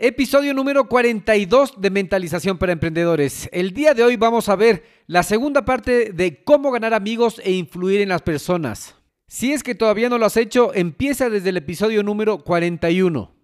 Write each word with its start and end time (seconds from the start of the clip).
Episodio 0.00 0.54
número 0.54 0.88
42 0.88 1.80
de 1.80 1.90
Mentalización 1.90 2.56
para 2.56 2.70
Emprendedores. 2.70 3.48
El 3.50 3.72
día 3.72 3.94
de 3.94 4.04
hoy 4.04 4.14
vamos 4.14 4.48
a 4.48 4.54
ver 4.54 4.84
la 5.08 5.24
segunda 5.24 5.64
parte 5.64 6.12
de 6.12 6.44
cómo 6.44 6.70
ganar 6.70 6.94
amigos 6.94 7.40
e 7.42 7.50
influir 7.50 8.00
en 8.00 8.10
las 8.10 8.22
personas. 8.22 8.94
Si 9.26 9.52
es 9.52 9.64
que 9.64 9.74
todavía 9.74 10.08
no 10.08 10.16
lo 10.16 10.26
has 10.26 10.36
hecho, 10.36 10.72
empieza 10.72 11.28
desde 11.30 11.48
el 11.48 11.56
episodio 11.56 12.04
número 12.04 12.44
41. 12.44 13.34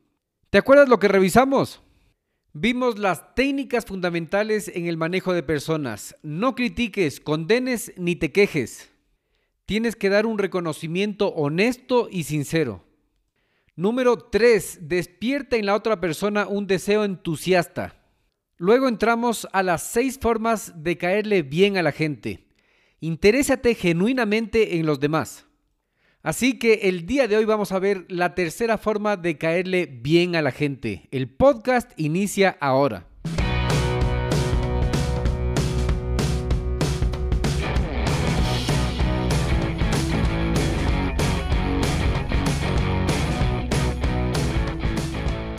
¿Te 0.51 0.59
acuerdas 0.59 0.89
lo 0.89 1.01
que 1.01 1.09
revisamos? 1.09 1.83
Vimos 2.53 3.01
las 3.01 3.35
técnicas 3.35 3.85
fundamentales 3.85 4.71
en 4.73 4.87
el 4.87 4.97
manejo 4.97 5.33
de 5.33 5.43
personas. 5.43 6.15
No 6.23 6.55
critiques, 6.55 7.19
condenes 7.19 7.93
ni 7.97 8.15
te 8.15 8.31
quejes. 8.31 8.93
Tienes 9.67 9.97
que 9.97 10.09
dar 10.09 10.25
un 10.25 10.39
reconocimiento 10.39 11.31
honesto 11.31 12.07
y 12.09 12.23
sincero. 12.23 12.85
Número 13.77 14.17
3. 14.17 14.89
Despierta 14.89 15.57
en 15.57 15.67
la 15.67 15.75
otra 15.75 16.01
persona 16.01 16.47
un 16.47 16.69
deseo 16.69 17.05
entusiasta. 17.05 17.97
Luego 18.57 18.87
entramos 18.87 19.49
a 19.53 19.65
las 19.65 19.83
seis 19.83 20.19
formas 20.21 20.73
de 20.77 20.97
caerle 20.97 21.43
bien 21.43 21.77
a 21.77 21.83
la 21.83 21.91
gente. 21.91 22.47
Interésate 23.01 23.75
genuinamente 23.75 24.77
en 24.79 24.87
los 24.87 25.01
demás. 25.01 25.47
Así 26.23 26.59
que 26.59 26.75
el 26.85 27.05
día 27.05 27.27
de 27.27 27.37
hoy 27.37 27.45
vamos 27.45 27.73
a 27.73 27.81
ver 27.81 28.07
la 28.09 28.37
tercera 28.37 28.79
forma 28.79 29.17
de 29.17 29.39
caerle 29.39 29.87
bien 29.87 30.37
a 30.37 30.43
la 30.43 30.53
gente. 30.53 31.09
El 31.11 31.29
podcast 31.29 31.91
inicia 31.97 32.57
ahora. 32.61 33.09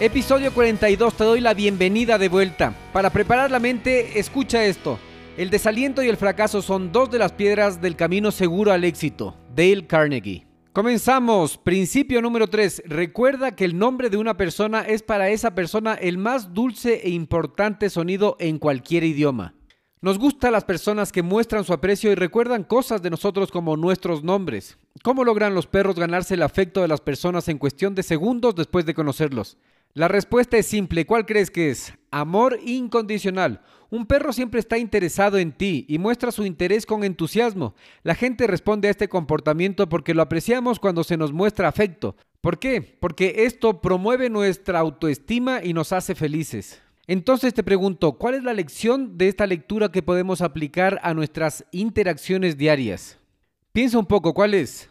Episodio 0.00 0.54
42, 0.54 1.14
te 1.14 1.24
doy 1.24 1.40
la 1.40 1.54
bienvenida 1.54 2.18
de 2.18 2.28
vuelta. 2.28 2.72
Para 2.92 3.10
preparar 3.10 3.50
la 3.50 3.58
mente, 3.58 4.20
escucha 4.20 4.64
esto. 4.64 4.96
El 5.36 5.50
desaliento 5.50 6.04
y 6.04 6.08
el 6.08 6.16
fracaso 6.16 6.62
son 6.62 6.92
dos 6.92 7.10
de 7.10 7.18
las 7.18 7.32
piedras 7.32 7.80
del 7.80 7.96
camino 7.96 8.30
seguro 8.30 8.70
al 8.70 8.84
éxito. 8.84 9.34
Dale 9.56 9.88
Carnegie. 9.88 10.46
Comenzamos. 10.72 11.58
Principio 11.58 12.22
número 12.22 12.46
3. 12.46 12.84
Recuerda 12.86 13.56
que 13.56 13.64
el 13.64 13.76
nombre 13.76 14.08
de 14.08 14.18
una 14.18 14.36
persona 14.36 14.82
es 14.82 15.02
para 15.02 15.30
esa 15.30 15.56
persona 15.56 15.94
el 15.94 16.16
más 16.16 16.54
dulce 16.54 17.00
e 17.02 17.10
importante 17.10 17.90
sonido 17.90 18.36
en 18.38 18.60
cualquier 18.60 19.02
idioma. 19.02 19.56
Nos 20.00 20.16
gustan 20.16 20.52
las 20.52 20.62
personas 20.62 21.10
que 21.10 21.24
muestran 21.24 21.64
su 21.64 21.72
aprecio 21.72 22.12
y 22.12 22.14
recuerdan 22.14 22.62
cosas 22.62 23.02
de 23.02 23.10
nosotros 23.10 23.50
como 23.50 23.76
nuestros 23.76 24.22
nombres. 24.22 24.78
¿Cómo 25.02 25.24
logran 25.24 25.56
los 25.56 25.66
perros 25.66 25.96
ganarse 25.96 26.34
el 26.34 26.42
afecto 26.42 26.82
de 26.82 26.88
las 26.88 27.00
personas 27.00 27.48
en 27.48 27.58
cuestión 27.58 27.96
de 27.96 28.04
segundos 28.04 28.54
después 28.54 28.86
de 28.86 28.94
conocerlos? 28.94 29.58
La 29.94 30.08
respuesta 30.08 30.56
es 30.56 30.66
simple. 30.66 31.06
¿Cuál 31.06 31.26
crees 31.26 31.50
que 31.50 31.70
es? 31.70 31.92
Amor 32.10 32.58
incondicional. 32.64 33.62
Un 33.90 34.06
perro 34.06 34.32
siempre 34.32 34.60
está 34.60 34.76
interesado 34.76 35.38
en 35.38 35.52
ti 35.52 35.86
y 35.88 35.98
muestra 35.98 36.30
su 36.30 36.44
interés 36.44 36.84
con 36.84 37.04
entusiasmo. 37.04 37.74
La 38.02 38.14
gente 38.14 38.46
responde 38.46 38.88
a 38.88 38.90
este 38.90 39.08
comportamiento 39.08 39.88
porque 39.88 40.14
lo 40.14 40.22
apreciamos 40.22 40.78
cuando 40.78 41.04
se 41.04 41.16
nos 41.16 41.32
muestra 41.32 41.68
afecto. 41.68 42.14
¿Por 42.40 42.58
qué? 42.58 42.82
Porque 42.82 43.44
esto 43.46 43.80
promueve 43.80 44.28
nuestra 44.28 44.78
autoestima 44.78 45.64
y 45.64 45.72
nos 45.72 45.92
hace 45.92 46.14
felices. 46.14 46.82
Entonces 47.06 47.54
te 47.54 47.62
pregunto, 47.62 48.18
¿cuál 48.18 48.34
es 48.34 48.44
la 48.44 48.52
lección 48.52 49.16
de 49.16 49.28
esta 49.28 49.46
lectura 49.46 49.90
que 49.90 50.02
podemos 50.02 50.42
aplicar 50.42 51.00
a 51.02 51.14
nuestras 51.14 51.64
interacciones 51.72 52.58
diarias? 52.58 53.18
Piensa 53.72 53.98
un 53.98 54.06
poco, 54.06 54.34
¿cuál 54.34 54.52
es? 54.52 54.90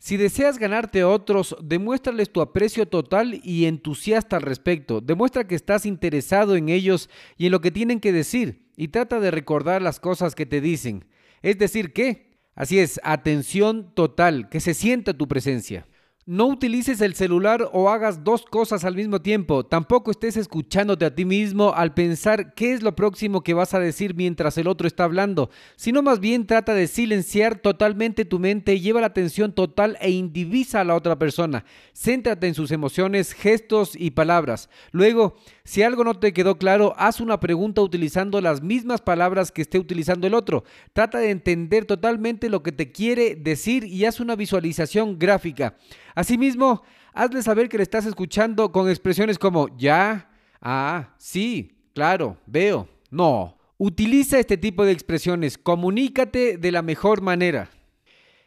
Si 0.00 0.16
deseas 0.16 0.58
ganarte 0.58 1.02
a 1.02 1.08
otros, 1.08 1.54
demuéstrales 1.62 2.32
tu 2.32 2.40
aprecio 2.40 2.88
total 2.88 3.38
y 3.44 3.66
entusiasta 3.66 4.36
al 4.36 4.42
respecto. 4.42 5.02
Demuestra 5.02 5.46
que 5.46 5.54
estás 5.54 5.84
interesado 5.84 6.56
en 6.56 6.70
ellos 6.70 7.10
y 7.36 7.46
en 7.46 7.52
lo 7.52 7.60
que 7.60 7.70
tienen 7.70 8.00
que 8.00 8.10
decir 8.10 8.70
y 8.78 8.88
trata 8.88 9.20
de 9.20 9.30
recordar 9.30 9.82
las 9.82 10.00
cosas 10.00 10.34
que 10.34 10.46
te 10.46 10.62
dicen. 10.62 11.04
Es 11.42 11.58
decir, 11.58 11.92
¿qué? 11.92 12.30
Así 12.54 12.78
es, 12.78 12.98
atención 13.04 13.94
total, 13.94 14.48
que 14.48 14.60
se 14.60 14.72
sienta 14.72 15.12
tu 15.12 15.28
presencia. 15.28 15.86
No 16.30 16.46
utilices 16.46 17.00
el 17.00 17.16
celular 17.16 17.70
o 17.72 17.90
hagas 17.90 18.22
dos 18.22 18.44
cosas 18.44 18.84
al 18.84 18.94
mismo 18.94 19.20
tiempo. 19.20 19.66
Tampoco 19.66 20.12
estés 20.12 20.36
escuchándote 20.36 21.04
a 21.04 21.12
ti 21.12 21.24
mismo 21.24 21.72
al 21.74 21.92
pensar 21.92 22.54
qué 22.54 22.72
es 22.72 22.84
lo 22.84 22.94
próximo 22.94 23.42
que 23.42 23.52
vas 23.52 23.74
a 23.74 23.80
decir 23.80 24.14
mientras 24.14 24.56
el 24.56 24.68
otro 24.68 24.86
está 24.86 25.02
hablando, 25.02 25.50
sino 25.74 26.02
más 26.02 26.20
bien 26.20 26.46
trata 26.46 26.72
de 26.72 26.86
silenciar 26.86 27.58
totalmente 27.58 28.24
tu 28.24 28.38
mente 28.38 28.78
lleva 28.78 29.00
la 29.00 29.08
atención 29.08 29.52
total 29.52 29.98
e 30.00 30.10
indivisa 30.12 30.80
a 30.80 30.84
la 30.84 30.94
otra 30.94 31.18
persona. 31.18 31.64
Céntrate 31.94 32.46
en 32.46 32.54
sus 32.54 32.70
emociones, 32.70 33.32
gestos 33.32 33.96
y 33.96 34.12
palabras. 34.12 34.70
Luego, 34.92 35.34
si 35.64 35.82
algo 35.82 36.04
no 36.04 36.14
te 36.14 36.32
quedó 36.32 36.58
claro, 36.58 36.94
haz 36.96 37.20
una 37.20 37.40
pregunta 37.40 37.82
utilizando 37.82 38.40
las 38.40 38.62
mismas 38.62 39.00
palabras 39.00 39.50
que 39.50 39.62
esté 39.62 39.80
utilizando 39.80 40.28
el 40.28 40.34
otro. 40.34 40.62
Trata 40.92 41.18
de 41.18 41.30
entender 41.30 41.86
totalmente 41.86 42.48
lo 42.48 42.62
que 42.62 42.70
te 42.70 42.92
quiere 42.92 43.34
decir 43.34 43.82
y 43.82 44.04
haz 44.04 44.20
una 44.20 44.36
visualización 44.36 45.18
gráfica. 45.18 45.76
Asimismo, 46.20 46.82
hazle 47.14 47.42
saber 47.42 47.70
que 47.70 47.78
le 47.78 47.82
estás 47.82 48.04
escuchando 48.04 48.70
con 48.72 48.90
expresiones 48.90 49.38
como 49.38 49.74
ya, 49.78 50.28
ah, 50.60 51.14
sí, 51.16 51.78
claro, 51.94 52.36
veo, 52.44 52.86
no. 53.10 53.56
Utiliza 53.78 54.38
este 54.38 54.58
tipo 54.58 54.84
de 54.84 54.92
expresiones, 54.92 55.56
comunícate 55.56 56.58
de 56.58 56.72
la 56.72 56.82
mejor 56.82 57.22
manera. 57.22 57.70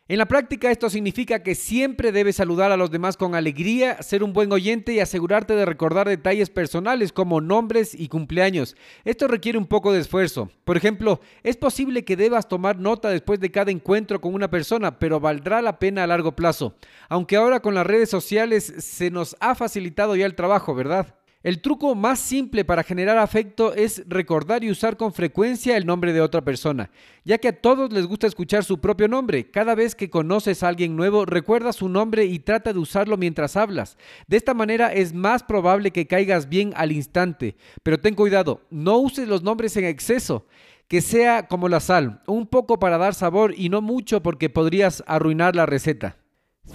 En 0.09 0.17
la 0.17 0.25
práctica 0.25 0.69
esto 0.69 0.89
significa 0.89 1.43
que 1.43 1.55
siempre 1.55 2.11
debes 2.11 2.35
saludar 2.35 2.73
a 2.73 2.77
los 2.77 2.91
demás 2.91 3.15
con 3.15 3.35
alegría, 3.35 4.03
ser 4.03 4.21
un 4.21 4.33
buen 4.33 4.51
oyente 4.51 4.91
y 4.91 4.99
asegurarte 4.99 5.55
de 5.55 5.65
recordar 5.65 6.09
detalles 6.09 6.49
personales 6.49 7.13
como 7.13 7.39
nombres 7.39 7.95
y 7.97 8.09
cumpleaños. 8.09 8.75
Esto 9.05 9.29
requiere 9.29 9.57
un 9.57 9.65
poco 9.65 9.93
de 9.93 10.01
esfuerzo. 10.01 10.49
Por 10.65 10.75
ejemplo, 10.75 11.21
es 11.41 11.55
posible 11.55 12.03
que 12.03 12.17
debas 12.17 12.49
tomar 12.49 12.79
nota 12.79 13.07
después 13.07 13.39
de 13.39 13.51
cada 13.51 13.71
encuentro 13.71 14.19
con 14.19 14.33
una 14.33 14.49
persona, 14.49 14.99
pero 14.99 15.21
valdrá 15.21 15.61
la 15.61 15.79
pena 15.79 16.03
a 16.03 16.07
largo 16.07 16.35
plazo. 16.35 16.75
Aunque 17.07 17.37
ahora 17.37 17.61
con 17.61 17.73
las 17.73 17.87
redes 17.87 18.09
sociales 18.09 18.73
se 18.79 19.09
nos 19.09 19.37
ha 19.39 19.55
facilitado 19.55 20.17
ya 20.17 20.25
el 20.25 20.35
trabajo, 20.35 20.75
¿verdad? 20.75 21.15
El 21.43 21.59
truco 21.59 21.93
más 21.93 22.19
simple 22.19 22.63
para 22.63 22.83
generar 22.83 23.17
afecto 23.17 23.73
es 23.73 24.03
recordar 24.07 24.63
y 24.63 24.71
usar 24.71 24.95
con 24.95 25.13
frecuencia 25.13 25.75
el 25.75 25.85
nombre 25.85 26.13
de 26.13 26.21
otra 26.21 26.39
persona, 26.39 26.89
ya 27.25 27.37
que 27.37 27.49
a 27.49 27.61
todos 27.61 27.91
les 27.91 28.05
gusta 28.05 28.27
escuchar 28.27 28.63
su 28.63 28.79
propio 28.79 29.09
nombre. 29.09 29.51
Cada 29.51 29.75
vez 29.75 29.93
que 29.93 30.09
conoces 30.09 30.63
a 30.63 30.69
alguien 30.69 30.95
nuevo, 30.95 31.25
recuerda 31.25 31.73
su 31.73 31.89
nombre 31.89 32.23
y 32.23 32.39
trata 32.39 32.71
de 32.71 32.79
usarlo 32.79 33.17
mientras 33.17 33.57
hablas. 33.57 33.97
De 34.25 34.37
esta 34.37 34.53
manera 34.53 34.93
es 34.93 35.13
más 35.13 35.43
probable 35.43 35.91
que 35.91 36.07
caigas 36.07 36.47
bien 36.47 36.71
al 36.77 36.93
instante. 36.93 37.57
Pero 37.83 37.99
ten 37.99 38.15
cuidado, 38.15 38.61
no 38.69 38.97
uses 38.99 39.27
los 39.27 39.43
nombres 39.43 39.75
en 39.75 39.83
exceso. 39.83 40.45
Que 40.87 41.01
sea 41.01 41.47
como 41.47 41.67
la 41.67 41.81
sal, 41.81 42.21
un 42.25 42.47
poco 42.47 42.79
para 42.79 42.97
dar 42.97 43.15
sabor 43.15 43.53
y 43.57 43.67
no 43.67 43.81
mucho 43.81 44.23
porque 44.23 44.49
podrías 44.49 45.03
arruinar 45.07 45.57
la 45.57 45.65
receta. 45.65 46.22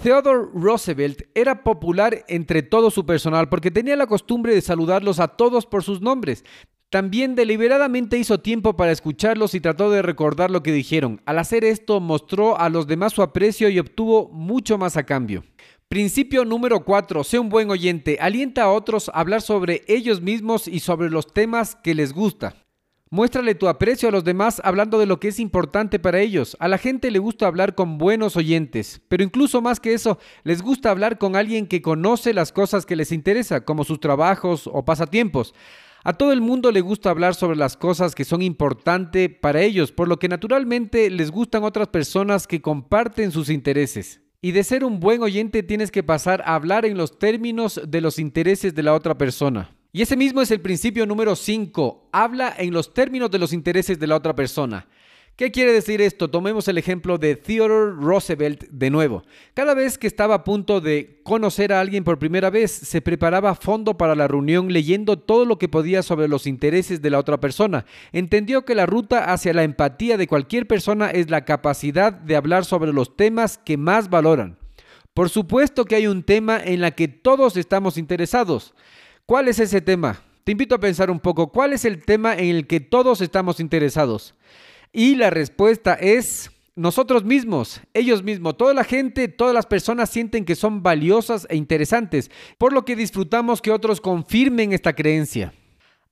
Theodore 0.01 0.47
Roosevelt 0.53 1.23
era 1.35 1.63
popular 1.63 2.23
entre 2.29 2.63
todo 2.63 2.89
su 2.89 3.05
personal 3.05 3.49
porque 3.49 3.69
tenía 3.69 3.97
la 3.97 4.07
costumbre 4.07 4.53
de 4.53 4.61
saludarlos 4.61 5.19
a 5.19 5.29
todos 5.29 5.65
por 5.65 5.83
sus 5.83 5.99
nombres. 5.99 6.45
También 6.89 7.35
deliberadamente 7.35 8.17
hizo 8.17 8.39
tiempo 8.39 8.77
para 8.77 8.91
escucharlos 8.91 9.53
y 9.53 9.59
trató 9.59 9.91
de 9.91 10.01
recordar 10.01 10.51
lo 10.51 10.63
que 10.63 10.71
dijeron. 10.71 11.21
Al 11.25 11.37
hacer 11.37 11.63
esto 11.65 11.99
mostró 11.99 12.57
a 12.59 12.69
los 12.69 12.87
demás 12.87 13.13
su 13.13 13.21
aprecio 13.21 13.69
y 13.69 13.77
obtuvo 13.77 14.29
mucho 14.31 14.77
más 14.77 14.95
a 14.95 15.05
cambio. 15.05 15.43
Principio 15.89 16.45
número 16.45 16.85
4. 16.85 17.23
Sé 17.23 17.37
un 17.37 17.49
buen 17.49 17.69
oyente. 17.69 18.17
Alienta 18.21 18.63
a 18.63 18.71
otros 18.71 19.09
a 19.09 19.19
hablar 19.19 19.41
sobre 19.41 19.83
ellos 19.87 20.21
mismos 20.21 20.67
y 20.67 20.79
sobre 20.79 21.09
los 21.09 21.33
temas 21.33 21.75
que 21.75 21.93
les 21.93 22.13
gusta. 22.13 22.55
Muéstrale 23.11 23.55
tu 23.55 23.67
aprecio 23.67 24.07
a 24.07 24.11
los 24.11 24.23
demás 24.23 24.61
hablando 24.63 24.99
de 24.99 25.07
lo 25.07 25.19
que 25.19 25.29
es 25.29 25.39
importante 25.39 25.97
para 25.97 26.19
ellos. 26.19 26.55
A 26.59 26.67
la 26.67 26.77
gente 26.77 27.09
le 27.09 27.17
gusta 27.17 27.47
hablar 27.47 27.73
con 27.73 27.97
buenos 27.97 28.37
oyentes, 28.37 29.01
pero 29.07 29.23
incluso 29.23 29.63
más 29.63 29.79
que 29.79 29.95
eso, 29.95 30.19
les 30.43 30.61
gusta 30.61 30.91
hablar 30.91 31.17
con 31.17 31.35
alguien 31.35 31.65
que 31.65 31.81
conoce 31.81 32.35
las 32.35 32.51
cosas 32.51 32.85
que 32.85 32.95
les 32.95 33.11
interesa, 33.11 33.65
como 33.65 33.83
sus 33.83 33.99
trabajos 33.99 34.69
o 34.71 34.85
pasatiempos. 34.85 35.55
A 36.03 36.13
todo 36.13 36.31
el 36.31 36.41
mundo 36.41 36.71
le 36.71 36.81
gusta 36.81 37.09
hablar 37.09 37.33
sobre 37.33 37.57
las 37.57 37.77
cosas 37.77 38.13
que 38.13 38.25
son 38.25 38.43
importantes 38.43 39.27
para 39.41 39.63
ellos, 39.63 39.91
por 39.91 40.07
lo 40.07 40.19
que 40.19 40.29
naturalmente 40.29 41.09
les 41.09 41.31
gustan 41.31 41.63
otras 41.63 41.87
personas 41.87 42.45
que 42.45 42.61
comparten 42.61 43.31
sus 43.31 43.49
intereses. 43.49 44.21
Y 44.39 44.51
de 44.51 44.63
ser 44.63 44.85
un 44.85 44.99
buen 44.99 45.23
oyente 45.23 45.63
tienes 45.63 45.89
que 45.89 46.03
pasar 46.03 46.43
a 46.45 46.53
hablar 46.53 46.85
en 46.85 46.95
los 46.95 47.17
términos 47.17 47.81
de 47.87 48.01
los 48.01 48.19
intereses 48.19 48.75
de 48.75 48.83
la 48.83 48.93
otra 48.93 49.17
persona. 49.17 49.78
Y 49.91 50.03
ese 50.03 50.15
mismo 50.15 50.41
es 50.41 50.51
el 50.51 50.61
principio 50.61 51.07
número 51.07 51.35
5. 51.35 52.09
Habla 52.11 52.53
en 52.57 52.73
los 52.73 52.93
términos 52.93 53.31
de 53.31 53.39
los 53.39 53.53
intereses 53.53 53.99
de 53.99 54.05
la 54.05 54.15
otra 54.15 54.35
persona. 54.35 54.87
¿Qué 55.35 55.51
quiere 55.51 55.71
decir 55.71 55.99
esto? 56.01 56.29
Tomemos 56.29 56.67
el 56.67 56.77
ejemplo 56.77 57.17
de 57.17 57.35
Theodore 57.35 57.93
Roosevelt 57.93 58.65
de 58.69 58.89
nuevo. 58.91 59.23
Cada 59.55 59.73
vez 59.73 59.97
que 59.97 60.05
estaba 60.05 60.35
a 60.35 60.43
punto 60.43 60.79
de 60.79 61.21
conocer 61.23 61.73
a 61.73 61.79
alguien 61.79 62.03
por 62.03 62.19
primera 62.19 62.49
vez, 62.51 62.71
se 62.71 63.01
preparaba 63.01 63.51
a 63.51 63.55
fondo 63.55 63.97
para 63.97 64.15
la 64.15 64.27
reunión 64.27 64.71
leyendo 64.71 65.17
todo 65.17 65.45
lo 65.45 65.57
que 65.57 65.69
podía 65.69 66.03
sobre 66.03 66.27
los 66.27 66.45
intereses 66.45 67.01
de 67.01 67.09
la 67.09 67.17
otra 67.17 67.39
persona. 67.39 67.85
Entendió 68.11 68.65
que 68.65 68.75
la 68.75 68.85
ruta 68.85 69.31
hacia 69.31 69.53
la 69.53 69.63
empatía 69.63 70.17
de 70.17 70.27
cualquier 70.27 70.67
persona 70.67 71.09
es 71.09 71.31
la 71.31 71.45
capacidad 71.45 72.11
de 72.11 72.35
hablar 72.35 72.65
sobre 72.65 72.93
los 72.93 73.15
temas 73.15 73.57
que 73.57 73.77
más 73.77 74.09
valoran. 74.09 74.59
Por 75.15 75.29
supuesto 75.29 75.85
que 75.85 75.95
hay 75.95 76.05
un 76.05 76.21
tema 76.23 76.61
en 76.63 76.81
la 76.81 76.91
que 76.91 77.07
todos 77.07 77.55
estamos 77.57 77.97
interesados. 77.97 78.75
¿Cuál 79.29 79.47
es 79.47 79.59
ese 79.59 79.79
tema? 79.79 80.23
Te 80.43 80.53
invito 80.53 80.73
a 80.73 80.79
pensar 80.79 81.11
un 81.11 81.19
poco, 81.19 81.51
¿cuál 81.51 81.71
es 81.73 81.85
el 81.85 82.03
tema 82.03 82.33
en 82.33 82.55
el 82.55 82.65
que 82.65 82.79
todos 82.79 83.21
estamos 83.21 83.59
interesados? 83.59 84.33
Y 84.91 85.13
la 85.13 85.29
respuesta 85.29 85.93
es 85.93 86.49
nosotros 86.75 87.23
mismos, 87.23 87.79
ellos 87.93 88.23
mismos, 88.23 88.57
toda 88.57 88.73
la 88.73 88.83
gente, 88.83 89.27
todas 89.27 89.53
las 89.53 89.67
personas 89.67 90.09
sienten 90.09 90.45
que 90.45 90.55
son 90.55 90.81
valiosas 90.81 91.45
e 91.47 91.57
interesantes, 91.57 92.31
por 92.57 92.73
lo 92.73 92.85
que 92.85 92.95
disfrutamos 92.95 93.61
que 93.61 93.69
otros 93.69 94.01
confirmen 94.01 94.73
esta 94.73 94.93
creencia. 94.93 95.53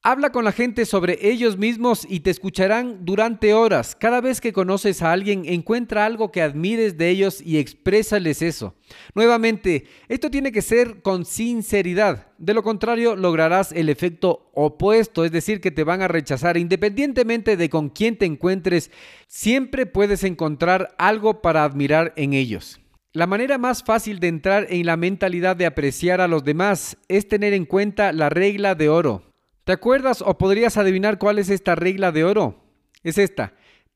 Habla 0.09 0.31
con 0.31 0.45
la 0.45 0.53
gente 0.53 0.85
sobre 0.85 1.17
ellos 1.21 1.57
mismos 1.57 2.07
y 2.09 2.21
te 2.21 2.29
escucharán 2.29 3.03
durante 3.03 3.53
horas. 3.53 3.94
Cada 3.94 4.21
vez 4.21 4.39
que 4.39 4.53
conoces 4.53 5.01
a 5.01 5.11
alguien, 5.11 5.44
encuentra 5.45 6.05
algo 6.05 6.31
que 6.31 6.41
admires 6.41 6.97
de 6.97 7.09
ellos 7.09 7.41
y 7.41 7.57
exprésales 7.57 8.41
eso. 8.41 8.73
Nuevamente, 9.15 9.85
esto 10.07 10.31
tiene 10.31 10.53
que 10.53 10.61
ser 10.61 11.01
con 11.01 11.25
sinceridad. 11.25 12.27
De 12.38 12.53
lo 12.53 12.63
contrario, 12.63 13.17
lograrás 13.17 13.73
el 13.73 13.89
efecto 13.89 14.49
opuesto, 14.53 15.25
es 15.25 15.31
decir, 15.33 15.59
que 15.59 15.71
te 15.71 15.83
van 15.83 16.01
a 16.01 16.07
rechazar. 16.07 16.55
Independientemente 16.55 17.57
de 17.57 17.69
con 17.69 17.89
quién 17.89 18.17
te 18.17 18.25
encuentres, 18.25 18.91
siempre 19.27 19.88
puedes 19.88 20.23
encontrar 20.23 20.95
algo 20.97 21.41
para 21.41 21.65
admirar 21.65 22.13
en 22.15 22.31
ellos. 22.31 22.79
La 23.11 23.27
manera 23.27 23.57
más 23.57 23.83
fácil 23.83 24.19
de 24.19 24.29
entrar 24.29 24.67
en 24.69 24.85
la 24.85 24.95
mentalidad 24.95 25.57
de 25.57 25.65
apreciar 25.65 26.21
a 26.21 26.29
los 26.29 26.45
demás 26.45 26.95
es 27.09 27.27
tener 27.27 27.51
en 27.51 27.65
cuenta 27.65 28.13
la 28.13 28.29
regla 28.29 28.73
de 28.73 28.88
oro. 28.88 29.27
¿Te 29.67 29.73
acuerdas 29.73 30.23
o 30.25 30.37
podrías 30.37 30.77
adivinar 30.77 31.17
cuál 31.17 31.39
es 31.39 31.49
esta 31.49 31.75
regla 31.75 32.13
de 32.13 32.23
oro? 32.23 32.63
Es 33.03 33.17
esta. 33.17 33.53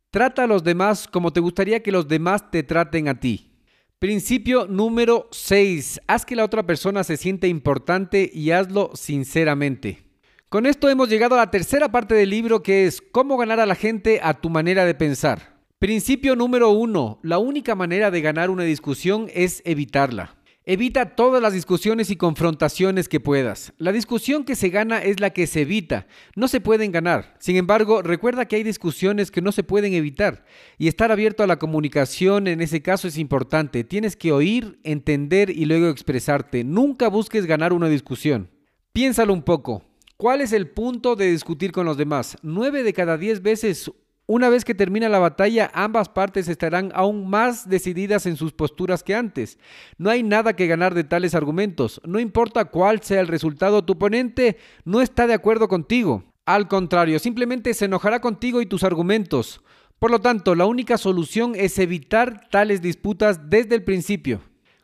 Trata 0.09 0.43
a 0.43 0.47
los 0.47 0.65
demás 0.65 1.07
como 1.07 1.31
te 1.31 1.39
gustaría 1.39 1.81
que 1.81 1.93
los 1.93 2.09
demás 2.09 2.51
te 2.51 2.61
traten 2.61 3.07
a 3.07 3.21
ti. 3.21 3.53
Principio 3.97 4.67
número 4.67 5.29
6. 5.31 6.01
Haz 6.07 6.25
que 6.25 6.35
la 6.35 6.43
otra 6.43 6.63
persona 6.63 7.05
se 7.05 7.15
siente 7.15 7.47
importante 7.47 8.29
y 8.33 8.51
hazlo 8.51 8.91
sinceramente. 8.95 10.03
Con 10.49 10.65
esto 10.65 10.89
hemos 10.89 11.07
llegado 11.07 11.35
a 11.35 11.45
la 11.45 11.51
tercera 11.51 11.89
parte 11.89 12.15
del 12.15 12.31
libro 12.31 12.61
que 12.61 12.85
es 12.85 13.01
cómo 13.01 13.37
ganar 13.37 13.61
a 13.61 13.65
la 13.65 13.75
gente 13.75 14.19
a 14.21 14.33
tu 14.41 14.49
manera 14.49 14.83
de 14.83 14.93
pensar. 14.93 15.55
Principio 15.79 16.35
número 16.35 16.71
1. 16.71 17.21
La 17.23 17.37
única 17.37 17.75
manera 17.75 18.11
de 18.11 18.19
ganar 18.19 18.49
una 18.49 18.63
discusión 18.63 19.29
es 19.33 19.61
evitarla. 19.63 20.35
Evita 20.63 21.15
todas 21.15 21.41
las 21.41 21.53
discusiones 21.53 22.11
y 22.11 22.17
confrontaciones 22.17 23.09
que 23.09 23.19
puedas. 23.19 23.73
La 23.79 23.91
discusión 23.91 24.43
que 24.43 24.55
se 24.55 24.69
gana 24.69 24.99
es 25.01 25.19
la 25.19 25.31
que 25.31 25.47
se 25.47 25.61
evita. 25.61 26.05
No 26.35 26.47
se 26.47 26.61
pueden 26.61 26.91
ganar. 26.91 27.35
Sin 27.39 27.55
embargo, 27.55 28.03
recuerda 28.03 28.45
que 28.45 28.57
hay 28.57 28.63
discusiones 28.63 29.31
que 29.31 29.41
no 29.41 29.51
se 29.51 29.63
pueden 29.63 29.93
evitar. 29.95 30.45
Y 30.77 30.87
estar 30.87 31.11
abierto 31.11 31.41
a 31.41 31.47
la 31.47 31.57
comunicación 31.57 32.45
en 32.45 32.61
ese 32.61 32.83
caso 32.83 33.07
es 33.07 33.17
importante. 33.17 33.83
Tienes 33.83 34.15
que 34.15 34.31
oír, 34.31 34.79
entender 34.83 35.49
y 35.49 35.65
luego 35.65 35.89
expresarte. 35.89 36.63
Nunca 36.63 37.07
busques 37.07 37.47
ganar 37.47 37.73
una 37.73 37.89
discusión. 37.89 38.51
Piénsalo 38.93 39.33
un 39.33 39.41
poco. 39.41 39.83
¿Cuál 40.15 40.41
es 40.41 40.53
el 40.53 40.69
punto 40.69 41.15
de 41.15 41.31
discutir 41.31 41.71
con 41.71 41.87
los 41.87 41.97
demás? 41.97 42.37
Nueve 42.43 42.83
de 42.83 42.93
cada 42.93 43.17
diez 43.17 43.41
veces 43.41 43.91
una 44.31 44.47
vez 44.47 44.63
que 44.63 44.73
termina 44.73 45.09
la 45.09 45.19
batalla, 45.19 45.69
ambas 45.73 46.07
partes 46.07 46.47
estarán 46.47 46.93
aún 46.95 47.29
más 47.29 47.67
decididas 47.67 48.25
en 48.25 48.37
sus 48.37 48.53
posturas 48.53 49.03
que 49.03 49.13
antes. 49.13 49.59
No 49.97 50.09
hay 50.09 50.23
nada 50.23 50.55
que 50.55 50.67
ganar 50.67 50.93
de 50.93 51.03
tales 51.03 51.35
argumentos. 51.35 51.99
No 52.05 52.17
importa 52.17 52.63
cuál 52.63 53.01
sea 53.01 53.19
el 53.19 53.27
resultado, 53.27 53.83
tu 53.83 53.91
oponente 53.91 54.55
no 54.85 55.01
está 55.01 55.27
de 55.27 55.33
acuerdo 55.33 55.67
contigo. 55.67 56.23
Al 56.45 56.69
contrario, 56.69 57.19
simplemente 57.19 57.73
se 57.73 57.85
enojará 57.85 58.21
contigo 58.21 58.61
y 58.61 58.65
tus 58.65 58.85
argumentos. 58.85 59.61
Por 59.99 60.11
lo 60.11 60.21
tanto, 60.21 60.55
la 60.55 60.65
única 60.65 60.97
solución 60.97 61.51
es 61.53 61.77
evitar 61.77 62.47
tales 62.49 62.81
disputas 62.81 63.49
desde 63.49 63.75
el 63.75 63.83
principio. 63.83 64.39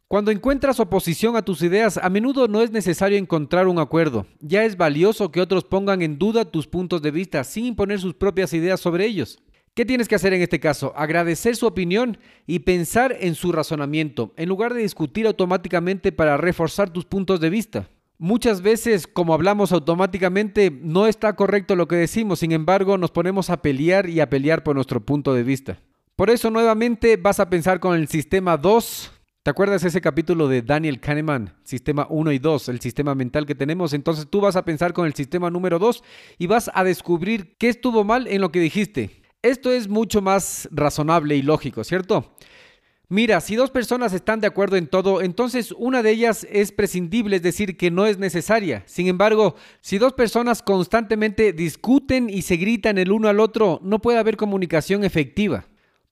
Cuando 0.10 0.32
encuentras 0.32 0.80
oposición 0.80 1.36
a 1.36 1.42
tus 1.42 1.62
ideas, 1.62 2.00
a 2.02 2.10
menudo 2.10 2.48
no 2.48 2.62
es 2.62 2.72
necesario 2.72 3.18
encontrar 3.18 3.68
un 3.68 3.78
acuerdo. 3.78 4.26
Ya 4.40 4.64
es 4.64 4.78
valioso 4.78 5.34
que 5.34 5.42
otros 5.42 5.66
pongan 5.66 6.02
en 6.02 6.18
duda 6.18 6.46
tus 6.46 6.66
puntos 6.66 7.02
de 7.02 7.12
vista 7.12 7.44
sin 7.44 7.66
imponer 7.66 8.00
sus 8.00 8.14
propias 8.14 8.54
ideas 8.54 8.80
sobre 8.80 9.06
ellos. 9.06 9.40
¿Qué 9.74 9.84
tienes 9.84 10.08
que 10.08 10.16
hacer 10.16 10.32
en 10.32 10.42
este 10.42 10.62
caso? 10.62 10.94
Agradecer 10.96 11.58
su 11.58 11.68
opinión 11.68 12.20
y 12.46 12.60
pensar 12.60 13.18
en 13.20 13.36
su 13.36 13.52
razonamiento, 13.52 14.32
en 14.38 14.48
lugar 14.48 14.74
de 14.74 14.82
discutir 14.82 15.28
automáticamente 15.28 16.14
para 16.14 16.38
reforzar 16.38 16.90
tus 16.90 17.04
puntos 17.04 17.42
de 17.42 17.50
vista. 17.50 17.90
Muchas 18.18 18.62
veces, 18.62 19.08
como 19.08 19.34
hablamos 19.34 19.74
automáticamente, 19.74 20.72
no 20.72 21.06
está 21.06 21.36
correcto 21.36 21.76
lo 21.76 21.90
que 21.90 21.98
decimos, 21.98 22.40
sin 22.40 22.54
embargo, 22.54 22.98
nos 22.98 23.12
ponemos 23.12 23.50
a 23.50 23.62
pelear 23.62 24.10
y 24.10 24.22
a 24.22 24.30
pelear 24.30 24.64
por 24.64 24.74
nuestro 24.74 25.06
punto 25.06 25.34
de 25.34 25.44
vista. 25.44 25.82
Por 26.16 26.30
eso, 26.30 26.50
nuevamente, 26.50 27.18
vas 27.18 27.42
a 27.42 27.50
pensar 27.50 27.82
con 27.82 27.94
el 27.94 28.08
sistema 28.08 28.56
2 28.56 29.12
¿Te 29.48 29.52
acuerdas 29.52 29.86
ese 29.86 30.02
capítulo 30.02 30.50
de 30.50 30.62
Daniel 30.62 31.00
Kahneman, 31.00 31.54
sistema 31.64 32.06
1 32.10 32.34
y 32.34 32.38
2, 32.38 32.68
el 32.68 32.82
sistema 32.82 33.16
mental 33.16 33.46
que 33.46 33.56
tenemos? 33.56 33.94
Entonces 33.94 34.28
tú 34.30 34.42
vas 34.42 34.58
a 34.58 34.66
pensar 34.66 34.92
con 34.92 35.08
el 35.08 35.14
sistema 35.14 35.50
número 35.50 35.80
2 35.80 36.04
y 36.38 36.48
vas 36.48 36.70
a 36.74 36.84
descubrir 36.84 37.56
qué 37.58 37.70
estuvo 37.70 38.04
mal 38.04 38.28
en 38.28 38.42
lo 38.42 38.52
que 38.52 38.60
dijiste. 38.60 39.22
Esto 39.42 39.72
es 39.72 39.88
mucho 39.88 40.22
más 40.22 40.68
razonable 40.70 41.38
y 41.38 41.44
lógico, 41.44 41.86
¿cierto? 41.86 42.36
Mira, 43.08 43.40
si 43.40 43.56
dos 43.56 43.72
personas 43.72 44.12
están 44.12 44.42
de 44.42 44.48
acuerdo 44.48 44.76
en 44.76 44.88
todo, 44.88 45.22
entonces 45.22 45.72
una 45.78 46.04
de 46.04 46.12
ellas 46.12 46.46
es 46.52 46.74
prescindible, 46.74 47.38
es 47.38 47.42
decir, 47.42 47.78
que 47.78 47.90
no 47.90 48.06
es 48.06 48.18
necesaria. 48.18 48.84
Sin 48.86 49.08
embargo, 49.08 49.56
si 49.80 49.98
dos 49.98 50.12
personas 50.12 50.62
constantemente 50.62 51.54
discuten 51.54 52.30
y 52.30 52.42
se 52.42 52.58
gritan 52.58 52.98
el 52.98 53.14
uno 53.14 53.30
al 53.30 53.40
otro, 53.40 53.80
no 53.82 54.00
puede 54.00 54.18
haber 54.18 54.36
comunicación 54.36 55.06
efectiva. 55.06 55.68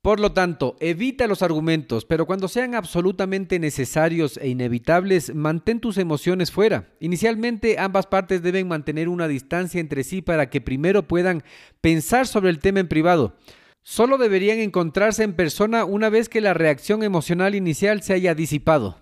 Por 0.05 0.19
lo 0.19 0.33
tanto, 0.33 0.75
evita 0.81 1.25
los 1.25 1.41
argumentos, 1.41 2.05
pero 2.05 2.27
cuando 2.27 2.47
sean 2.47 2.75
absolutamente 2.75 3.57
necesarios 3.57 4.37
e 4.37 4.49
inevitables, 4.49 5.33
mantén 5.33 5.79
tus 5.79 5.97
emociones 5.97 6.51
fuera. 6.51 6.93
Inicialmente, 6.99 7.79
ambas 7.79 8.05
partes 8.05 8.43
deben 8.43 8.67
mantener 8.67 9.09
una 9.09 9.27
distancia 9.27 9.81
entre 9.81 10.03
sí 10.03 10.21
para 10.21 10.47
que 10.51 10.61
primero 10.61 11.07
puedan 11.07 11.43
pensar 11.81 12.27
sobre 12.27 12.51
el 12.51 12.59
tema 12.59 12.81
en 12.81 12.87
privado. 12.87 13.35
Solo 13.81 14.19
deberían 14.19 14.59
encontrarse 14.59 15.23
en 15.23 15.33
persona 15.33 15.85
una 15.85 16.09
vez 16.09 16.29
que 16.29 16.39
la 16.39 16.53
reacción 16.53 17.01
emocional 17.01 17.55
inicial 17.55 18.03
se 18.03 18.13
haya 18.13 18.35
disipado. 18.35 18.99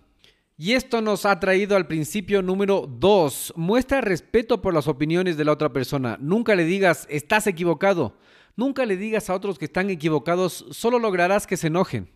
Y 0.56 0.72
esto 0.72 1.02
nos 1.02 1.26
ha 1.26 1.38
traído 1.42 1.76
al 1.76 1.88
principio 1.88 2.42
número 2.42 2.88
2. 2.88 3.56
Muestra 3.58 4.00
respeto 4.00 4.62
por 4.62 4.74
las 4.74 4.88
opiniones 4.88 5.36
de 5.36 5.44
la 5.44 5.52
otra 5.52 5.74
persona. 5.74 6.18
Nunca 6.22 6.56
le 6.56 6.64
digas, 6.64 7.08
estás 7.10 7.46
equivocado. 7.46 8.16
Nunca 8.56 8.86
le 8.86 8.98
digas 8.98 9.30
a 9.30 9.36
otros 9.36 9.58
que 9.58 9.66
están 9.66 9.90
equivocados, 9.90 10.66
solo 10.72 11.00
lograrás 11.00 11.48
que 11.48 11.58
se 11.58 11.68
enojen. 11.68 12.10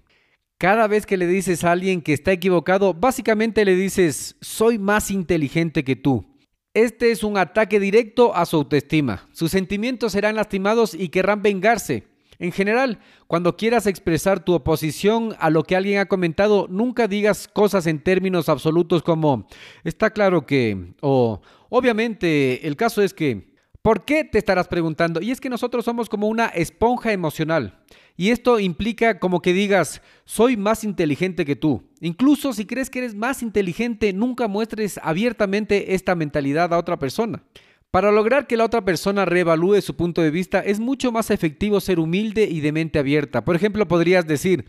Cada 0.59 0.87
vez 0.87 1.05
que 1.05 1.17
le 1.17 1.27
dices 1.27 1.63
a 1.63 1.71
alguien 1.71 2.01
que 2.01 2.13
está 2.13 2.31
equivocado, 2.31 2.93
básicamente 2.93 3.65
le 3.65 3.75
dices, 3.75 4.35
soy 4.41 4.77
más 4.79 5.11
inteligente 5.11 5.83
que 5.83 5.95
tú. 5.95 6.25
Este 6.73 7.11
es 7.11 7.23
un 7.23 7.37
ataque 7.37 7.79
directo 7.79 8.35
a 8.35 8.45
su 8.45 8.57
autoestima. 8.57 9.27
Sus 9.31 9.51
sentimientos 9.51 10.11
serán 10.11 10.35
lastimados 10.35 10.93
y 10.93 11.09
querrán 11.09 11.41
vengarse. 11.41 12.07
En 12.39 12.51
general, 12.51 12.99
cuando 13.25 13.57
quieras 13.57 13.87
expresar 13.87 14.45
tu 14.45 14.53
oposición 14.53 15.35
a 15.39 15.49
lo 15.49 15.63
que 15.63 15.75
alguien 15.75 15.99
ha 15.99 16.05
comentado, 16.05 16.67
nunca 16.69 17.07
digas 17.07 17.47
cosas 17.47 17.87
en 17.87 17.99
términos 17.99 18.47
absolutos 18.47 19.01
como, 19.01 19.47
está 19.83 20.11
claro 20.11 20.45
que, 20.45 20.93
o 21.01 21.41
obviamente, 21.69 22.67
el 22.67 22.75
caso 22.75 23.01
es 23.01 23.15
que, 23.15 23.56
¿Por 23.87 24.03
qué 24.03 24.25
te 24.25 24.37
estarás 24.37 24.67
preguntando? 24.67 25.21
Y 25.21 25.31
es 25.31 25.39
que 25.39 25.47
nosotros 25.47 25.85
somos 25.85 26.09
como 26.09 26.27
una 26.27 26.47
esponja 26.47 27.13
emocional. 27.13 27.79
Y 28.17 28.31
esto 28.31 28.59
implica 28.59 29.17
como 29.17 29.41
que 29.41 29.53
digas, 29.53 30.01
soy 30.25 30.57
más 30.57 30.83
inteligente 30.83 31.45
que 31.45 31.55
tú. 31.55 31.87
Incluso 32.01 32.51
si 32.51 32.65
crees 32.65 32.89
que 32.89 32.99
eres 32.99 33.15
más 33.15 33.41
inteligente, 33.41 34.11
nunca 34.11 34.49
muestres 34.49 34.99
abiertamente 35.01 35.95
esta 35.95 36.15
mentalidad 36.15 36.73
a 36.73 36.77
otra 36.79 36.99
persona. 36.99 37.43
Para 37.89 38.11
lograr 38.11 38.45
que 38.45 38.57
la 38.57 38.65
otra 38.65 38.83
persona 38.83 39.23
reevalúe 39.23 39.79
su 39.79 39.95
punto 39.95 40.21
de 40.21 40.31
vista, 40.31 40.59
es 40.59 40.81
mucho 40.81 41.13
más 41.13 41.31
efectivo 41.31 41.79
ser 41.79 41.97
humilde 41.97 42.43
y 42.43 42.59
de 42.59 42.73
mente 42.73 42.99
abierta. 42.99 43.45
Por 43.45 43.55
ejemplo, 43.55 43.87
podrías 43.87 44.27
decir, 44.27 44.65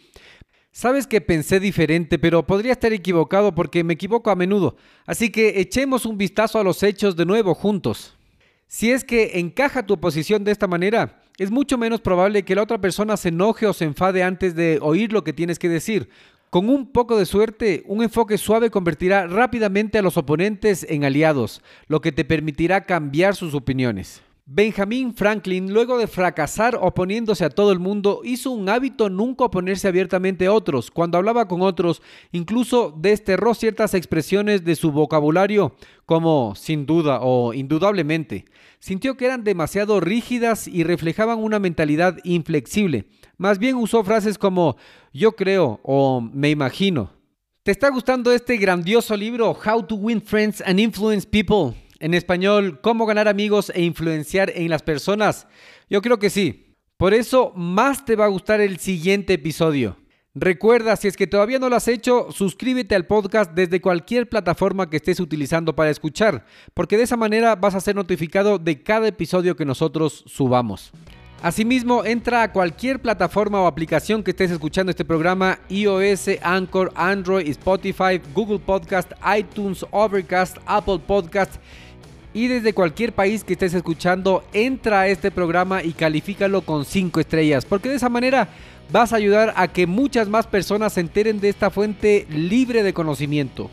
sabes 0.70 1.08
que 1.08 1.20
pensé 1.20 1.58
diferente, 1.58 2.20
pero 2.20 2.46
podría 2.46 2.70
estar 2.70 2.92
equivocado 2.92 3.52
porque 3.52 3.82
me 3.82 3.94
equivoco 3.94 4.30
a 4.30 4.36
menudo. 4.36 4.76
Así 5.06 5.30
que 5.30 5.58
echemos 5.58 6.06
un 6.06 6.18
vistazo 6.18 6.60
a 6.60 6.62
los 6.62 6.84
hechos 6.84 7.16
de 7.16 7.26
nuevo 7.26 7.56
juntos. 7.56 8.14
Si 8.70 8.92
es 8.92 9.02
que 9.02 9.38
encaja 9.40 9.86
tu 9.86 9.98
posición 9.98 10.44
de 10.44 10.52
esta 10.52 10.66
manera, 10.66 11.22
es 11.38 11.50
mucho 11.50 11.78
menos 11.78 12.02
probable 12.02 12.44
que 12.44 12.54
la 12.54 12.62
otra 12.62 12.78
persona 12.78 13.16
se 13.16 13.30
enoje 13.30 13.66
o 13.66 13.72
se 13.72 13.86
enfade 13.86 14.22
antes 14.22 14.54
de 14.54 14.78
oír 14.82 15.10
lo 15.10 15.24
que 15.24 15.32
tienes 15.32 15.58
que 15.58 15.70
decir. 15.70 16.10
Con 16.50 16.68
un 16.68 16.92
poco 16.92 17.18
de 17.18 17.24
suerte, 17.24 17.82
un 17.86 18.02
enfoque 18.02 18.36
suave 18.36 18.70
convertirá 18.70 19.26
rápidamente 19.26 19.96
a 19.96 20.02
los 20.02 20.18
oponentes 20.18 20.86
en 20.88 21.04
aliados, 21.04 21.62
lo 21.86 22.02
que 22.02 22.12
te 22.12 22.26
permitirá 22.26 22.84
cambiar 22.84 23.34
sus 23.34 23.54
opiniones. 23.54 24.20
Benjamin 24.50 25.12
Franklin, 25.12 25.74
luego 25.74 25.98
de 25.98 26.06
fracasar 26.06 26.78
oponiéndose 26.80 27.44
a 27.44 27.50
todo 27.50 27.70
el 27.70 27.78
mundo, 27.78 28.22
hizo 28.24 28.50
un 28.50 28.70
hábito 28.70 29.10
nunca 29.10 29.44
oponerse 29.44 29.86
abiertamente 29.88 30.46
a 30.46 30.54
otros. 30.54 30.90
Cuando 30.90 31.18
hablaba 31.18 31.46
con 31.46 31.60
otros, 31.60 32.00
incluso 32.32 32.94
desterró 32.96 33.52
ciertas 33.52 33.92
expresiones 33.92 34.64
de 34.64 34.74
su 34.74 34.90
vocabulario, 34.90 35.76
como 36.06 36.54
sin 36.54 36.86
duda 36.86 37.18
o 37.20 37.52
indudablemente. 37.52 38.46
Sintió 38.78 39.18
que 39.18 39.26
eran 39.26 39.44
demasiado 39.44 40.00
rígidas 40.00 40.66
y 40.66 40.82
reflejaban 40.82 41.40
una 41.40 41.58
mentalidad 41.58 42.16
inflexible. 42.24 43.04
Más 43.36 43.58
bien 43.58 43.76
usó 43.76 44.02
frases 44.02 44.38
como 44.38 44.78
yo 45.12 45.32
creo 45.32 45.78
o 45.82 46.22
me 46.22 46.48
imagino. 46.48 47.12
¿Te 47.64 47.72
está 47.72 47.90
gustando 47.90 48.32
este 48.32 48.56
grandioso 48.56 49.14
libro, 49.14 49.50
How 49.50 49.82
to 49.82 49.96
Win 49.96 50.22
Friends 50.22 50.62
and 50.64 50.80
Influence 50.80 51.28
People? 51.28 51.76
En 52.00 52.14
español, 52.14 52.80
¿cómo 52.80 53.06
ganar 53.06 53.26
amigos 53.26 53.72
e 53.74 53.82
influenciar 53.82 54.52
en 54.54 54.70
las 54.70 54.82
personas? 54.82 55.48
Yo 55.90 56.00
creo 56.00 56.20
que 56.20 56.30
sí. 56.30 56.76
Por 56.96 57.12
eso 57.12 57.52
más 57.56 58.04
te 58.04 58.14
va 58.14 58.26
a 58.26 58.28
gustar 58.28 58.60
el 58.60 58.78
siguiente 58.78 59.34
episodio. 59.34 59.96
Recuerda, 60.34 60.94
si 60.94 61.08
es 61.08 61.16
que 61.16 61.26
todavía 61.26 61.58
no 61.58 61.68
lo 61.68 61.74
has 61.74 61.88
hecho, 61.88 62.28
suscríbete 62.30 62.94
al 62.94 63.06
podcast 63.06 63.52
desde 63.52 63.80
cualquier 63.80 64.28
plataforma 64.28 64.88
que 64.88 64.98
estés 64.98 65.18
utilizando 65.18 65.74
para 65.74 65.90
escuchar, 65.90 66.44
porque 66.74 66.96
de 66.96 67.02
esa 67.02 67.16
manera 67.16 67.56
vas 67.56 67.74
a 67.74 67.80
ser 67.80 67.96
notificado 67.96 68.58
de 68.58 68.80
cada 68.80 69.08
episodio 69.08 69.56
que 69.56 69.64
nosotros 69.64 70.22
subamos. 70.26 70.92
Asimismo, 71.42 72.04
entra 72.04 72.42
a 72.42 72.52
cualquier 72.52 73.00
plataforma 73.00 73.60
o 73.60 73.66
aplicación 73.66 74.22
que 74.22 74.32
estés 74.32 74.50
escuchando 74.50 74.90
este 74.90 75.04
programa, 75.04 75.58
iOS, 75.68 76.30
Anchor, 76.42 76.92
Android, 76.94 77.48
Spotify, 77.48 78.20
Google 78.34 78.58
Podcast, 78.58 79.12
iTunes, 79.36 79.84
Overcast, 79.90 80.58
Apple 80.66 80.98
Podcast 81.04 81.54
y 82.38 82.46
desde 82.46 82.72
cualquier 82.72 83.12
país 83.12 83.42
que 83.42 83.54
estés 83.54 83.74
escuchando, 83.74 84.44
entra 84.52 85.00
a 85.00 85.08
este 85.08 85.32
programa 85.32 85.82
y 85.82 85.92
califícalo 85.92 86.60
con 86.60 86.84
5 86.84 87.18
estrellas, 87.18 87.64
porque 87.64 87.88
de 87.88 87.96
esa 87.96 88.08
manera 88.08 88.48
vas 88.92 89.12
a 89.12 89.16
ayudar 89.16 89.54
a 89.56 89.66
que 89.66 89.88
muchas 89.88 90.28
más 90.28 90.46
personas 90.46 90.92
se 90.92 91.00
enteren 91.00 91.40
de 91.40 91.48
esta 91.48 91.70
fuente 91.70 92.28
libre 92.30 92.84
de 92.84 92.92
conocimiento. 92.92 93.70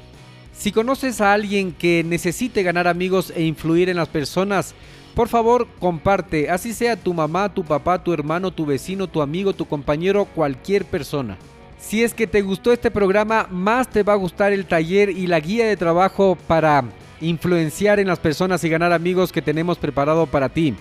Si 0.52 0.72
conoces 0.72 1.22
a 1.22 1.34
alguien 1.34 1.74
que 1.74 2.04
necesite 2.04 2.64
ganar 2.64 2.88
amigos 2.88 3.32
e 3.36 3.44
influir 3.44 3.88
en 3.88 3.98
las 3.98 4.08
personas, 4.08 4.74
por 5.14 5.28
favor 5.28 5.68
comparte, 5.80 6.50
así 6.50 6.74
sea 6.74 6.96
tu 6.96 7.14
mamá, 7.14 7.54
tu 7.54 7.64
papá, 7.64 8.04
tu 8.04 8.14
hermano, 8.14 8.50
tu 8.50 8.66
vecino, 8.66 9.06
tu 9.06 9.22
amigo, 9.22 9.54
tu 9.54 9.66
compañero, 9.66 10.26
cualquier 10.26 10.86
persona. 10.86 11.38
Si 11.78 12.04
es 12.04 12.16
que 12.16 12.26
te 12.26 12.42
gustó 12.42 12.74
este 12.74 12.90
programa, 12.90 13.48
más 13.52 13.88
te 13.92 14.02
va 14.02 14.14
a 14.14 14.18
gustar 14.18 14.54
el 14.54 14.66
taller 14.66 15.12
y 15.12 15.28
la 15.28 15.40
guía 15.40 15.68
de 15.68 15.78
trabajo 15.78 16.36
para 16.48 16.84
influenciar 17.22 18.00
en 18.00 18.08
las 18.08 18.20
personas 18.20 18.64
y 18.64 18.70
ganar 18.70 18.94
amigos 18.94 19.32
que 19.32 19.42
tenemos 19.42 19.78
preparado 19.78 20.26
para 20.26 20.50
ti. 20.50 20.76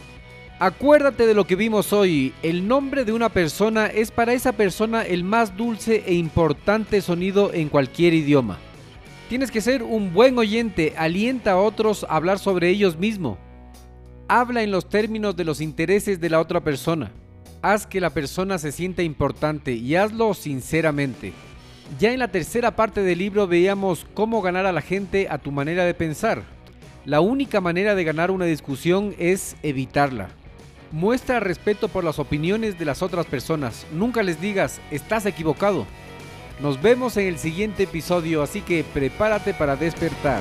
Acuérdate 0.59 1.27
de 1.27 1.35
lo 1.35 1.47
que 1.47 1.57
vimos 1.57 1.93
hoy. 1.93 2.33
El 2.43 2.69
nombre 2.69 3.05
de 3.05 3.13
una 3.13 3.29
persona 3.29 3.87
es 3.87 4.11
para 4.11 4.33
esa 4.33 4.53
persona 4.53 5.03
el 5.03 5.25
más 5.25 5.57
dulce 5.57 6.05
e 6.07 6.15
importante 6.15 7.01
sonido 7.03 7.53
en 7.53 7.69
cualquier 7.69 8.15
idioma. 8.15 8.59
Tienes 9.29 9.51
que 9.51 9.61
ser 9.61 9.83
un 9.83 10.13
buen 10.13 10.39
oyente, 10.39 10.95
alienta 10.97 11.53
a 11.53 11.57
otros 11.57 12.05
a 12.05 12.17
hablar 12.17 12.39
sobre 12.39 12.69
ellos 12.69 12.97
mismos. 12.97 13.39
Habla 14.29 14.63
en 14.63 14.71
los 14.71 14.89
términos 14.89 15.35
de 15.35 15.45
los 15.45 15.61
intereses 15.61 16.21
de 16.21 16.31
la 16.31 16.41
otra 16.41 16.63
persona. 16.63 17.11
Haz 17.61 17.87
que 17.87 18.01
la 18.01 18.11
persona 18.11 18.59
se 18.59 18.71
sienta 18.71 19.03
importante 19.03 19.73
y 19.73 19.97
hazlo 19.97 20.35
sinceramente. 20.35 21.33
Ya 21.99 22.13
en 22.13 22.19
la 22.19 22.29
tercera 22.29 22.75
parte 22.75 23.03
del 23.03 23.19
libro 23.19 23.47
veíamos 23.47 24.07
cómo 24.15 24.43
ganar 24.43 24.67
a 24.67 24.73
la 24.73 24.81
gente 24.81 25.29
a 25.31 25.39
tu 25.39 25.53
manera 25.53 25.85
de 25.85 25.95
pensar. 25.95 26.43
La 27.05 27.21
única 27.21 27.61
manera 27.61 27.95
de 27.95 28.05
ganar 28.05 28.31
una 28.31 28.47
discusión 28.47 29.15
es 29.19 29.57
evitarla. 29.63 30.31
Muestra 30.91 31.41
respeto 31.41 31.89
por 31.89 32.03
las 32.03 32.19
opiniones 32.19 32.79
de 32.79 32.85
las 32.85 33.03
otras 33.03 33.27
personas. 33.27 33.87
Nunca 33.93 34.23
les 34.23 34.41
digas, 34.41 34.81
estás 34.91 35.27
equivocado. 35.27 35.87
Nos 36.61 36.81
vemos 36.81 37.17
en 37.17 37.27
el 37.27 37.39
siguiente 37.39 37.83
episodio, 37.83 38.43
así 38.43 38.61
que 38.61 38.85
prepárate 38.85 39.55
para 39.55 39.77
despertar. 39.77 40.41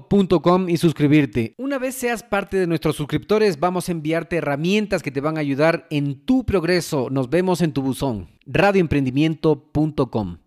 y 0.67 0.77
suscribirte. 0.77 1.55
Una 1.57 1.77
vez 1.77 1.95
seas 1.95 2.23
parte 2.23 2.57
de 2.57 2.67
nuestros 2.67 2.95
suscriptores, 2.95 3.59
vamos 3.59 3.87
a 3.87 3.91
enviarte 3.91 4.37
herramientas 4.37 5.03
que 5.03 5.11
te 5.11 5.21
van 5.21 5.37
a 5.37 5.41
ayudar 5.41 5.87
en 5.89 6.25
tu 6.25 6.45
progreso. 6.45 7.09
Nos 7.09 7.29
vemos 7.29 7.61
en 7.61 7.73
tu 7.73 7.81
buzón. 7.81 8.29
radioemprendimiento.com. 8.45 10.37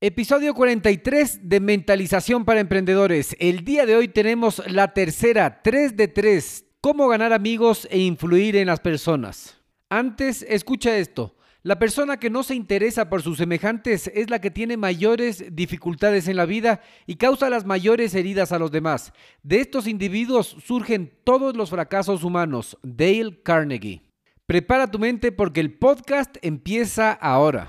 Episodio 0.00 0.54
43 0.54 1.48
de 1.48 1.60
Mentalización 1.60 2.44
para 2.44 2.60
Emprendedores. 2.60 3.36
El 3.38 3.64
día 3.64 3.86
de 3.86 3.94
hoy 3.94 4.08
tenemos 4.08 4.60
la 4.66 4.94
tercera, 4.94 5.62
3 5.62 5.96
de 5.96 6.08
3. 6.08 6.64
Cómo 6.80 7.06
ganar 7.06 7.32
amigos 7.32 7.86
e 7.90 8.00
influir 8.00 8.56
en 8.56 8.66
las 8.66 8.80
personas. 8.80 9.58
Antes, 9.88 10.44
escucha 10.48 10.96
esto. 10.96 11.36
La 11.64 11.78
persona 11.78 12.16
que 12.16 12.28
no 12.28 12.42
se 12.42 12.56
interesa 12.56 13.08
por 13.08 13.22
sus 13.22 13.38
semejantes 13.38 14.10
es 14.14 14.30
la 14.30 14.40
que 14.40 14.50
tiene 14.50 14.76
mayores 14.76 15.44
dificultades 15.54 16.26
en 16.26 16.36
la 16.36 16.44
vida 16.44 16.80
y 17.06 17.14
causa 17.14 17.50
las 17.50 17.64
mayores 17.66 18.16
heridas 18.16 18.50
a 18.50 18.58
los 18.58 18.72
demás. 18.72 19.12
De 19.44 19.60
estos 19.60 19.86
individuos 19.86 20.56
surgen 20.64 21.12
todos 21.22 21.56
los 21.56 21.70
fracasos 21.70 22.24
humanos. 22.24 22.76
Dale 22.82 23.40
Carnegie. 23.44 24.02
Prepara 24.44 24.90
tu 24.90 24.98
mente 24.98 25.30
porque 25.30 25.60
el 25.60 25.72
podcast 25.72 26.36
empieza 26.42 27.12
ahora. 27.12 27.68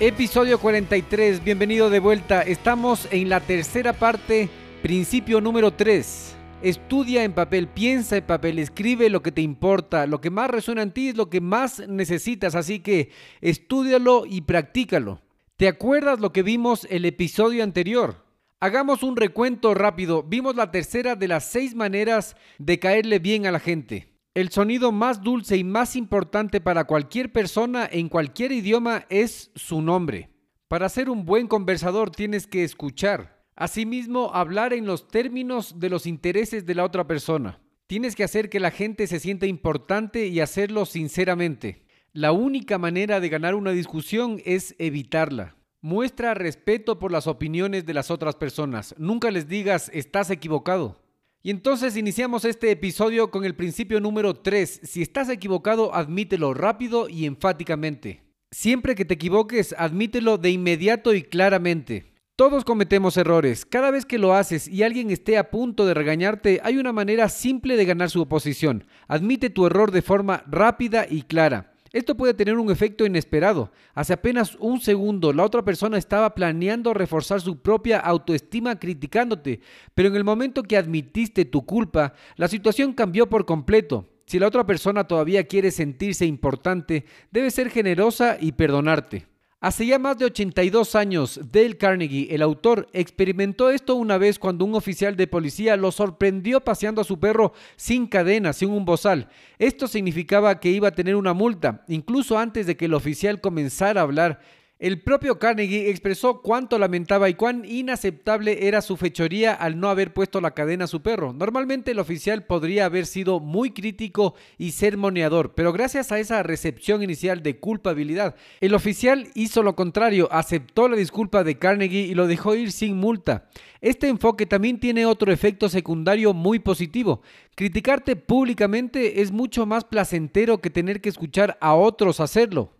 Episodio 0.00 0.58
43, 0.58 1.44
bienvenido 1.44 1.88
de 1.88 2.00
vuelta. 2.00 2.42
Estamos 2.42 3.06
en 3.12 3.28
la 3.28 3.38
tercera 3.38 3.92
parte, 3.92 4.48
principio 4.82 5.40
número 5.40 5.72
3. 5.72 6.36
Estudia 6.62 7.22
en 7.22 7.32
papel, 7.32 7.68
piensa 7.68 8.16
en 8.16 8.26
papel, 8.26 8.58
escribe 8.58 9.08
lo 9.08 9.22
que 9.22 9.30
te 9.30 9.40
importa, 9.40 10.08
lo 10.08 10.20
que 10.20 10.30
más 10.30 10.50
resuena 10.50 10.82
en 10.82 10.90
ti 10.90 11.10
es 11.10 11.16
lo 11.16 11.30
que 11.30 11.40
más 11.40 11.86
necesitas, 11.86 12.56
así 12.56 12.80
que 12.80 13.12
estudialo 13.40 14.26
y 14.26 14.40
practícalo. 14.40 15.22
¿Te 15.56 15.68
acuerdas 15.68 16.18
lo 16.18 16.32
que 16.32 16.42
vimos 16.42 16.88
el 16.90 17.04
episodio 17.04 17.62
anterior? 17.62 18.24
Hagamos 18.58 19.04
un 19.04 19.14
recuento 19.14 19.74
rápido. 19.74 20.24
Vimos 20.24 20.56
la 20.56 20.72
tercera 20.72 21.14
de 21.14 21.28
las 21.28 21.44
seis 21.44 21.76
maneras 21.76 22.34
de 22.58 22.80
caerle 22.80 23.20
bien 23.20 23.46
a 23.46 23.52
la 23.52 23.60
gente. 23.60 24.13
El 24.34 24.50
sonido 24.50 24.90
más 24.90 25.22
dulce 25.22 25.56
y 25.56 25.62
más 25.62 25.94
importante 25.94 26.60
para 26.60 26.88
cualquier 26.88 27.30
persona 27.30 27.88
en 27.88 28.08
cualquier 28.08 28.50
idioma 28.50 29.06
es 29.08 29.52
su 29.54 29.80
nombre. 29.80 30.30
Para 30.66 30.88
ser 30.88 31.08
un 31.08 31.24
buen 31.24 31.46
conversador 31.46 32.10
tienes 32.10 32.48
que 32.48 32.64
escuchar. 32.64 33.44
Asimismo, 33.54 34.32
hablar 34.34 34.72
en 34.72 34.86
los 34.86 35.06
términos 35.06 35.78
de 35.78 35.88
los 35.88 36.04
intereses 36.04 36.66
de 36.66 36.74
la 36.74 36.82
otra 36.84 37.06
persona. 37.06 37.60
Tienes 37.86 38.16
que 38.16 38.24
hacer 38.24 38.50
que 38.50 38.58
la 38.58 38.72
gente 38.72 39.06
se 39.06 39.20
sienta 39.20 39.46
importante 39.46 40.26
y 40.26 40.40
hacerlo 40.40 40.84
sinceramente. 40.84 41.86
La 42.12 42.32
única 42.32 42.76
manera 42.76 43.20
de 43.20 43.28
ganar 43.28 43.54
una 43.54 43.70
discusión 43.70 44.42
es 44.44 44.74
evitarla. 44.80 45.54
Muestra 45.80 46.34
respeto 46.34 46.98
por 46.98 47.12
las 47.12 47.28
opiniones 47.28 47.86
de 47.86 47.94
las 47.94 48.10
otras 48.10 48.34
personas. 48.34 48.96
Nunca 48.98 49.30
les 49.30 49.46
digas 49.46 49.92
estás 49.94 50.30
equivocado. 50.30 51.03
Y 51.46 51.50
entonces 51.50 51.98
iniciamos 51.98 52.46
este 52.46 52.70
episodio 52.70 53.30
con 53.30 53.44
el 53.44 53.54
principio 53.54 54.00
número 54.00 54.32
3. 54.32 54.80
Si 54.82 55.02
estás 55.02 55.28
equivocado, 55.28 55.94
admítelo 55.94 56.54
rápido 56.54 57.06
y 57.06 57.26
enfáticamente. 57.26 58.22
Siempre 58.50 58.94
que 58.94 59.04
te 59.04 59.12
equivoques, 59.12 59.74
admítelo 59.76 60.38
de 60.38 60.48
inmediato 60.48 61.12
y 61.12 61.22
claramente. 61.22 62.14
Todos 62.34 62.64
cometemos 62.64 63.18
errores. 63.18 63.66
Cada 63.66 63.90
vez 63.90 64.06
que 64.06 64.16
lo 64.16 64.32
haces 64.32 64.66
y 64.68 64.84
alguien 64.84 65.10
esté 65.10 65.36
a 65.36 65.50
punto 65.50 65.84
de 65.84 65.92
regañarte, 65.92 66.62
hay 66.64 66.78
una 66.78 66.94
manera 66.94 67.28
simple 67.28 67.76
de 67.76 67.84
ganar 67.84 68.08
su 68.08 68.22
oposición. 68.22 68.86
Admite 69.06 69.50
tu 69.50 69.66
error 69.66 69.90
de 69.90 70.00
forma 70.00 70.44
rápida 70.46 71.06
y 71.06 71.24
clara. 71.24 71.73
Esto 71.94 72.16
puede 72.16 72.34
tener 72.34 72.58
un 72.58 72.72
efecto 72.72 73.06
inesperado. 73.06 73.70
Hace 73.94 74.14
apenas 74.14 74.56
un 74.58 74.80
segundo 74.80 75.32
la 75.32 75.44
otra 75.44 75.62
persona 75.62 75.96
estaba 75.96 76.34
planeando 76.34 76.92
reforzar 76.92 77.40
su 77.40 77.62
propia 77.62 78.00
autoestima 78.00 78.80
criticándote, 78.80 79.60
pero 79.94 80.08
en 80.08 80.16
el 80.16 80.24
momento 80.24 80.64
que 80.64 80.76
admitiste 80.76 81.44
tu 81.44 81.64
culpa, 81.64 82.14
la 82.34 82.48
situación 82.48 82.94
cambió 82.94 83.28
por 83.28 83.46
completo. 83.46 84.08
Si 84.26 84.40
la 84.40 84.48
otra 84.48 84.66
persona 84.66 85.04
todavía 85.04 85.46
quiere 85.46 85.70
sentirse 85.70 86.26
importante, 86.26 87.04
debe 87.30 87.52
ser 87.52 87.70
generosa 87.70 88.38
y 88.40 88.50
perdonarte. 88.50 89.28
Hace 89.64 89.86
ya 89.86 89.98
más 89.98 90.18
de 90.18 90.26
82 90.26 90.94
años, 90.94 91.40
Dale 91.50 91.78
Carnegie, 91.78 92.34
el 92.34 92.42
autor, 92.42 92.86
experimentó 92.92 93.70
esto 93.70 93.94
una 93.94 94.18
vez 94.18 94.38
cuando 94.38 94.66
un 94.66 94.74
oficial 94.74 95.16
de 95.16 95.26
policía 95.26 95.78
lo 95.78 95.90
sorprendió 95.90 96.60
paseando 96.60 97.00
a 97.00 97.04
su 97.04 97.18
perro 97.18 97.54
sin 97.76 98.06
cadena, 98.06 98.52
sin 98.52 98.68
un 98.68 98.84
bozal. 98.84 99.30
Esto 99.58 99.88
significaba 99.88 100.60
que 100.60 100.68
iba 100.68 100.88
a 100.88 100.94
tener 100.94 101.16
una 101.16 101.32
multa, 101.32 101.82
incluso 101.88 102.38
antes 102.38 102.66
de 102.66 102.76
que 102.76 102.84
el 102.84 102.92
oficial 102.92 103.40
comenzara 103.40 104.02
a 104.02 104.04
hablar. 104.04 104.40
El 104.80 105.00
propio 105.00 105.38
Carnegie 105.38 105.88
expresó 105.88 106.42
cuánto 106.42 106.80
lamentaba 106.80 107.28
y 107.28 107.34
cuán 107.34 107.64
inaceptable 107.64 108.66
era 108.66 108.82
su 108.82 108.96
fechoría 108.96 109.54
al 109.54 109.78
no 109.78 109.88
haber 109.88 110.12
puesto 110.12 110.40
la 110.40 110.50
cadena 110.50 110.86
a 110.86 110.88
su 110.88 111.00
perro. 111.00 111.32
Normalmente 111.32 111.92
el 111.92 112.00
oficial 112.00 112.44
podría 112.44 112.86
haber 112.86 113.06
sido 113.06 113.38
muy 113.38 113.70
crítico 113.70 114.34
y 114.58 114.72
sermoneador, 114.72 115.54
pero 115.54 115.72
gracias 115.72 116.10
a 116.10 116.18
esa 116.18 116.42
recepción 116.42 117.04
inicial 117.04 117.40
de 117.44 117.60
culpabilidad, 117.60 118.34
el 118.60 118.74
oficial 118.74 119.28
hizo 119.34 119.62
lo 119.62 119.76
contrario, 119.76 120.28
aceptó 120.32 120.88
la 120.88 120.96
disculpa 120.96 121.44
de 121.44 121.56
Carnegie 121.56 122.06
y 122.08 122.14
lo 122.14 122.26
dejó 122.26 122.56
ir 122.56 122.72
sin 122.72 122.96
multa. 122.96 123.48
Este 123.80 124.08
enfoque 124.08 124.44
también 124.44 124.80
tiene 124.80 125.06
otro 125.06 125.30
efecto 125.30 125.68
secundario 125.68 126.34
muy 126.34 126.58
positivo. 126.58 127.22
Criticarte 127.54 128.16
públicamente 128.16 129.22
es 129.22 129.30
mucho 129.30 129.66
más 129.66 129.84
placentero 129.84 130.58
que 130.58 130.70
tener 130.70 131.00
que 131.00 131.10
escuchar 131.10 131.56
a 131.60 131.74
otros 131.74 132.18
hacerlo. 132.18 132.73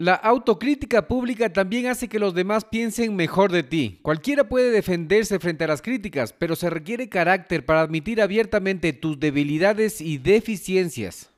La 0.00 0.14
autocrítica 0.14 1.08
pública 1.08 1.52
también 1.52 1.88
hace 1.88 2.08
que 2.08 2.20
los 2.20 2.32
demás 2.32 2.64
piensen 2.64 3.16
mejor 3.16 3.50
de 3.50 3.64
ti. 3.64 3.98
Cualquiera 4.02 4.48
puede 4.48 4.70
defenderse 4.70 5.40
frente 5.40 5.64
a 5.64 5.66
las 5.66 5.82
críticas, 5.82 6.32
pero 6.32 6.54
se 6.54 6.70
requiere 6.70 7.08
carácter 7.08 7.66
para 7.66 7.80
admitir 7.80 8.22
abiertamente 8.22 8.92
tus 8.92 9.18
debilidades 9.18 10.00
y 10.00 10.18
deficiencias. 10.18 11.30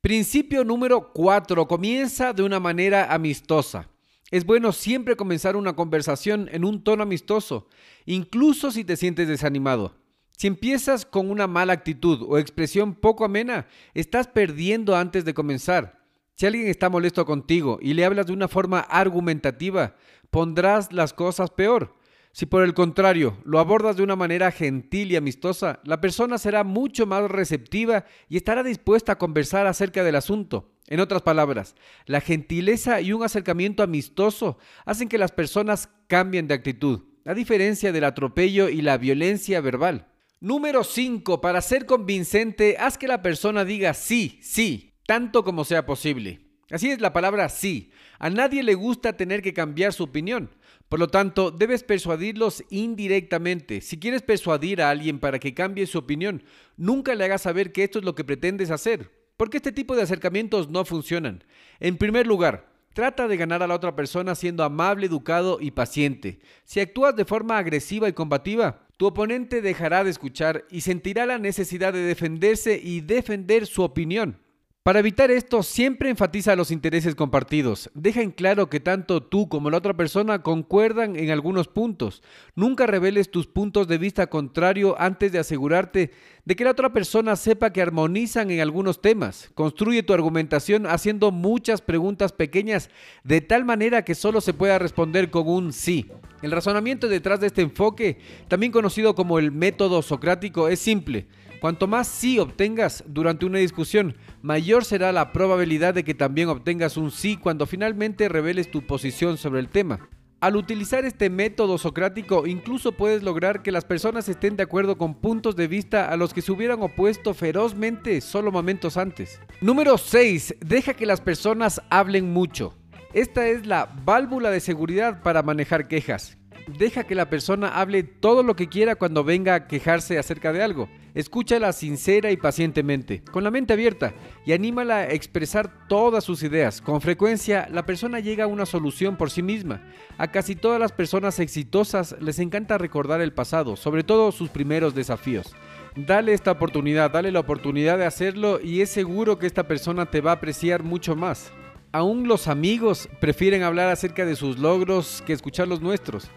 Principio 0.00 0.62
número 0.62 1.12
4. 1.12 1.66
Comienza 1.66 2.32
de 2.32 2.44
una 2.44 2.60
manera 2.60 3.12
amistosa. 3.12 3.88
Es 4.30 4.46
bueno 4.46 4.70
siempre 4.70 5.16
comenzar 5.16 5.56
una 5.56 5.74
conversación 5.74 6.48
en 6.52 6.64
un 6.64 6.84
tono 6.84 7.02
amistoso, 7.02 7.66
incluso 8.06 8.70
si 8.70 8.84
te 8.84 8.96
sientes 8.96 9.26
desanimado. 9.26 9.96
Si 10.36 10.46
empiezas 10.46 11.04
con 11.04 11.28
una 11.28 11.48
mala 11.48 11.72
actitud 11.72 12.24
o 12.28 12.38
expresión 12.38 12.94
poco 12.94 13.24
amena, 13.24 13.66
estás 13.94 14.28
perdiendo 14.28 14.94
antes 14.94 15.24
de 15.24 15.34
comenzar. 15.34 15.99
Si 16.40 16.46
alguien 16.46 16.68
está 16.68 16.88
molesto 16.88 17.26
contigo 17.26 17.78
y 17.82 17.92
le 17.92 18.06
hablas 18.06 18.24
de 18.24 18.32
una 18.32 18.48
forma 18.48 18.80
argumentativa, 18.80 19.94
pondrás 20.30 20.90
las 20.90 21.12
cosas 21.12 21.50
peor. 21.50 21.94
Si 22.32 22.46
por 22.46 22.64
el 22.64 22.72
contrario 22.72 23.36
lo 23.44 23.58
abordas 23.58 23.98
de 23.98 24.02
una 24.02 24.16
manera 24.16 24.50
gentil 24.50 25.12
y 25.12 25.16
amistosa, 25.16 25.80
la 25.84 26.00
persona 26.00 26.38
será 26.38 26.64
mucho 26.64 27.04
más 27.04 27.30
receptiva 27.30 28.06
y 28.30 28.38
estará 28.38 28.62
dispuesta 28.62 29.12
a 29.12 29.18
conversar 29.18 29.66
acerca 29.66 30.02
del 30.02 30.16
asunto. 30.16 30.72
En 30.86 31.00
otras 31.00 31.20
palabras, 31.20 31.76
la 32.06 32.22
gentileza 32.22 33.02
y 33.02 33.12
un 33.12 33.22
acercamiento 33.22 33.82
amistoso 33.82 34.56
hacen 34.86 35.10
que 35.10 35.18
las 35.18 35.32
personas 35.32 35.90
cambien 36.06 36.48
de 36.48 36.54
actitud, 36.54 37.02
a 37.26 37.34
diferencia 37.34 37.92
del 37.92 38.04
atropello 38.04 38.70
y 38.70 38.80
la 38.80 38.96
violencia 38.96 39.60
verbal. 39.60 40.06
Número 40.40 40.84
5. 40.84 41.42
Para 41.42 41.60
ser 41.60 41.84
convincente, 41.84 42.78
haz 42.78 42.96
que 42.96 43.08
la 43.08 43.20
persona 43.20 43.66
diga 43.66 43.92
sí, 43.92 44.38
sí, 44.40 44.89
tanto 45.06 45.44
como 45.44 45.64
sea 45.64 45.86
posible. 45.86 46.40
Así 46.70 46.90
es 46.90 47.00
la 47.00 47.12
palabra 47.12 47.48
sí. 47.48 47.90
A 48.18 48.30
nadie 48.30 48.62
le 48.62 48.74
gusta 48.74 49.16
tener 49.16 49.42
que 49.42 49.52
cambiar 49.52 49.92
su 49.92 50.04
opinión. 50.04 50.50
Por 50.88 51.00
lo 51.00 51.08
tanto, 51.08 51.50
debes 51.50 51.82
persuadirlos 51.82 52.64
indirectamente. 52.70 53.80
Si 53.80 53.98
quieres 53.98 54.22
persuadir 54.22 54.80
a 54.80 54.90
alguien 54.90 55.18
para 55.18 55.38
que 55.38 55.54
cambie 55.54 55.86
su 55.86 55.98
opinión, 55.98 56.42
nunca 56.76 57.14
le 57.14 57.24
hagas 57.24 57.42
saber 57.42 57.72
que 57.72 57.84
esto 57.84 57.98
es 57.98 58.04
lo 58.04 58.14
que 58.14 58.24
pretendes 58.24 58.70
hacer, 58.70 59.10
porque 59.36 59.56
este 59.56 59.72
tipo 59.72 59.96
de 59.96 60.02
acercamientos 60.02 60.68
no 60.68 60.84
funcionan. 60.84 61.44
En 61.80 61.96
primer 61.96 62.26
lugar, 62.26 62.70
Trata 62.92 63.28
de 63.28 63.36
ganar 63.36 63.62
a 63.62 63.68
la 63.68 63.76
otra 63.76 63.94
persona 63.94 64.34
siendo 64.34 64.64
amable, 64.64 65.06
educado 65.06 65.58
y 65.60 65.70
paciente. 65.70 66.40
Si 66.64 66.80
actúas 66.80 67.14
de 67.14 67.24
forma 67.24 67.56
agresiva 67.56 68.08
y 68.08 68.12
combativa, 68.12 68.88
tu 68.96 69.06
oponente 69.06 69.62
dejará 69.62 70.02
de 70.02 70.10
escuchar 70.10 70.64
y 70.70 70.80
sentirá 70.80 71.24
la 71.24 71.38
necesidad 71.38 71.92
de 71.92 72.00
defenderse 72.00 72.80
y 72.82 73.00
defender 73.00 73.66
su 73.66 73.82
opinión. 73.82 74.40
Para 74.82 75.00
evitar 75.00 75.30
esto, 75.30 75.62
siempre 75.62 76.08
enfatiza 76.08 76.56
los 76.56 76.70
intereses 76.70 77.14
compartidos. 77.14 77.90
Deja 77.92 78.22
en 78.22 78.30
claro 78.30 78.70
que 78.70 78.80
tanto 78.80 79.22
tú 79.22 79.46
como 79.46 79.68
la 79.68 79.76
otra 79.76 79.92
persona 79.92 80.42
concuerdan 80.42 81.16
en 81.16 81.28
algunos 81.30 81.68
puntos. 81.68 82.22
Nunca 82.54 82.86
reveles 82.86 83.30
tus 83.30 83.46
puntos 83.46 83.88
de 83.88 83.98
vista 83.98 84.28
contrario 84.28 84.96
antes 84.98 85.32
de 85.32 85.38
asegurarte 85.38 86.12
de 86.46 86.56
que 86.56 86.64
la 86.64 86.70
otra 86.70 86.94
persona 86.94 87.36
sepa 87.36 87.74
que 87.74 87.82
armonizan 87.82 88.50
en 88.50 88.60
algunos 88.60 89.02
temas. 89.02 89.50
Construye 89.54 90.02
tu 90.02 90.14
argumentación 90.14 90.86
haciendo 90.86 91.30
muchas 91.30 91.82
preguntas 91.82 92.32
pequeñas 92.32 92.88
de 93.22 93.42
tal 93.42 93.66
manera 93.66 94.02
que 94.02 94.14
solo 94.14 94.40
se 94.40 94.54
pueda 94.54 94.78
responder 94.78 95.30
con 95.30 95.46
un 95.46 95.74
sí. 95.74 96.10
El 96.40 96.52
razonamiento 96.52 97.06
detrás 97.06 97.38
de 97.40 97.48
este 97.48 97.60
enfoque, 97.60 98.16
también 98.48 98.72
conocido 98.72 99.14
como 99.14 99.38
el 99.38 99.52
método 99.52 100.00
socrático, 100.00 100.68
es 100.68 100.80
simple. 100.80 101.26
Cuanto 101.60 101.86
más 101.86 102.08
sí 102.08 102.38
obtengas 102.38 103.04
durante 103.06 103.44
una 103.44 103.58
discusión, 103.58 104.16
mayor 104.40 104.86
será 104.86 105.12
la 105.12 105.30
probabilidad 105.30 105.92
de 105.92 106.04
que 106.04 106.14
también 106.14 106.48
obtengas 106.48 106.96
un 106.96 107.10
sí 107.10 107.36
cuando 107.36 107.66
finalmente 107.66 108.30
reveles 108.30 108.70
tu 108.70 108.86
posición 108.86 109.36
sobre 109.36 109.60
el 109.60 109.68
tema. 109.68 110.08
Al 110.40 110.56
utilizar 110.56 111.04
este 111.04 111.28
método 111.28 111.76
socrático, 111.76 112.46
incluso 112.46 112.92
puedes 112.92 113.22
lograr 113.22 113.60
que 113.60 113.72
las 113.72 113.84
personas 113.84 114.26
estén 114.30 114.56
de 114.56 114.62
acuerdo 114.62 114.96
con 114.96 115.12
puntos 115.12 115.54
de 115.54 115.68
vista 115.68 116.08
a 116.08 116.16
los 116.16 116.32
que 116.32 116.40
se 116.40 116.50
hubieran 116.50 116.80
opuesto 116.80 117.34
ferozmente 117.34 118.22
solo 118.22 118.50
momentos 118.50 118.96
antes. 118.96 119.38
Número 119.60 119.98
6. 119.98 120.54
Deja 120.60 120.94
que 120.94 121.04
las 121.04 121.20
personas 121.20 121.82
hablen 121.90 122.32
mucho. 122.32 122.74
Esta 123.12 123.48
es 123.48 123.66
la 123.66 123.92
válvula 124.06 124.50
de 124.50 124.60
seguridad 124.60 125.22
para 125.22 125.42
manejar 125.42 125.88
quejas. 125.88 126.38
Deja 126.78 127.04
que 127.04 127.14
la 127.14 127.28
persona 127.28 127.68
hable 127.68 128.02
todo 128.02 128.42
lo 128.42 128.56
que 128.56 128.68
quiera 128.68 128.94
cuando 128.94 129.24
venga 129.24 129.54
a 129.54 129.66
quejarse 129.66 130.18
acerca 130.18 130.54
de 130.54 130.62
algo. 130.62 130.88
Escúchala 131.14 131.72
sincera 131.72 132.30
y 132.30 132.36
pacientemente, 132.36 133.22
con 133.32 133.44
la 133.44 133.50
mente 133.50 133.72
abierta, 133.72 134.14
y 134.46 134.52
anímala 134.52 134.98
a 134.98 135.10
expresar 135.10 135.88
todas 135.88 136.24
sus 136.24 136.42
ideas. 136.42 136.80
Con 136.80 137.00
frecuencia, 137.00 137.68
la 137.70 137.84
persona 137.84 138.20
llega 138.20 138.44
a 138.44 138.48
una 138.48 138.66
solución 138.66 139.16
por 139.16 139.30
sí 139.30 139.42
misma. 139.42 139.82
A 140.18 140.30
casi 140.30 140.54
todas 140.54 140.78
las 140.78 140.92
personas 140.92 141.40
exitosas 141.40 142.16
les 142.20 142.38
encanta 142.38 142.78
recordar 142.78 143.20
el 143.20 143.32
pasado, 143.32 143.76
sobre 143.76 144.04
todo 144.04 144.32
sus 144.32 144.50
primeros 144.50 144.94
desafíos. 144.94 145.54
Dale 145.96 146.32
esta 146.32 146.52
oportunidad, 146.52 147.10
dale 147.10 147.32
la 147.32 147.40
oportunidad 147.40 147.98
de 147.98 148.06
hacerlo 148.06 148.60
y 148.62 148.80
es 148.80 148.90
seguro 148.90 149.38
que 149.38 149.46
esta 149.46 149.66
persona 149.66 150.06
te 150.06 150.20
va 150.20 150.30
a 150.30 150.34
apreciar 150.34 150.84
mucho 150.84 151.16
más. 151.16 151.52
Aún 151.92 152.28
los 152.28 152.46
amigos 152.46 153.08
prefieren 153.20 153.64
hablar 153.64 153.88
acerca 153.88 154.24
de 154.24 154.36
sus 154.36 154.58
logros 154.60 155.24
que 155.26 155.32
escuchar 155.32 155.66
los 155.66 155.80
nuestros. 155.80 156.30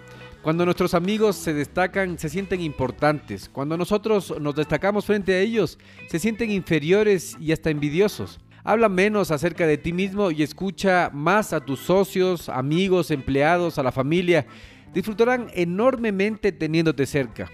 Cuando 0.44 0.66
nuestros 0.66 0.94
amigos 0.94 1.38
se 1.38 1.54
destacan, 1.54 2.20
se 2.20 2.28
sienten 2.28 2.60
importantes. 2.60 3.48
Cuando 3.48 3.78
nosotros 3.78 4.34
nos 4.42 4.54
destacamos 4.54 5.06
frente 5.06 5.34
a 5.34 5.40
ellos, 5.40 5.80
se 6.10 6.20
sienten 6.20 6.52
inferiores 6.52 7.38
y 7.40 7.54
hasta 7.54 7.70
envidiosos. 7.70 8.42
Habla 8.66 8.90
menos 8.90 9.32
acerca 9.32 9.66
de 9.66 9.78
ti 9.78 9.94
mismo 9.94 10.32
y 10.32 10.44
escucha 10.44 11.10
más 11.14 11.54
a 11.54 11.62
tus 11.62 11.80
socios, 11.80 12.50
amigos, 12.50 13.10
empleados, 13.10 13.80
a 13.80 13.84
la 13.84 13.94
familia. 13.94 14.46
Disfrutarán 14.94 15.48
enormemente 15.54 16.52
teniéndote 16.52 17.06
cerca. 17.06 17.50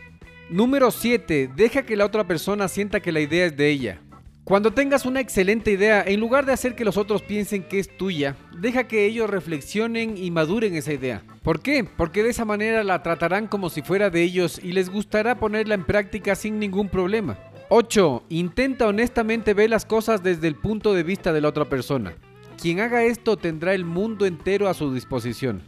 Número 0.50 0.90
7. 0.90 1.52
Deja 1.56 1.84
que 1.84 1.96
la 1.96 2.06
otra 2.06 2.26
persona 2.26 2.68
sienta 2.68 3.02
que 3.02 3.12
la 3.12 3.20
idea 3.20 3.46
es 3.46 3.56
de 3.56 3.70
ella. 3.70 4.02
Cuando 4.50 4.72
tengas 4.72 5.06
una 5.06 5.20
excelente 5.20 5.70
idea, 5.70 6.02
en 6.04 6.20
lugar 6.20 6.44
de 6.44 6.54
hacer 6.54 6.74
que 6.74 6.84
los 6.84 6.98
otros 6.98 7.22
piensen 7.22 7.62
que 7.62 7.78
es 7.78 7.88
tuya, 7.88 8.36
deja 8.58 8.88
que 8.88 9.06
ellos 9.06 9.30
reflexionen 9.30 10.18
y 10.18 10.32
maduren 10.32 10.74
esa 10.74 10.92
idea. 10.92 11.22
¿Por 11.44 11.62
qué? 11.62 11.84
Porque 11.84 12.24
de 12.24 12.32
esa 12.32 12.46
manera 12.46 12.84
la 12.84 13.04
tratarán 13.04 13.46
como 13.46 13.70
si 13.70 13.84
fuera 13.84 14.10
de 14.10 14.24
ellos 14.24 14.60
y 14.64 14.72
les 14.72 14.90
gustará 14.90 15.36
ponerla 15.36 15.76
en 15.76 15.86
práctica 15.86 16.34
sin 16.34 16.58
ningún 16.58 16.90
problema. 16.90 17.38
8. 17.70 18.24
Intenta 18.30 18.88
honestamente 18.88 19.54
ver 19.54 19.70
las 19.70 19.86
cosas 19.86 20.24
desde 20.24 20.48
el 20.48 20.56
punto 20.56 20.96
de 20.96 21.04
vista 21.04 21.32
de 21.32 21.42
la 21.42 21.50
otra 21.50 21.66
persona. 21.66 22.16
Quien 22.60 22.80
haga 22.80 23.04
esto 23.04 23.38
tendrá 23.38 23.76
el 23.76 23.86
mundo 23.86 24.26
entero 24.26 24.68
a 24.68 24.74
su 24.74 24.92
disposición. 24.92 25.62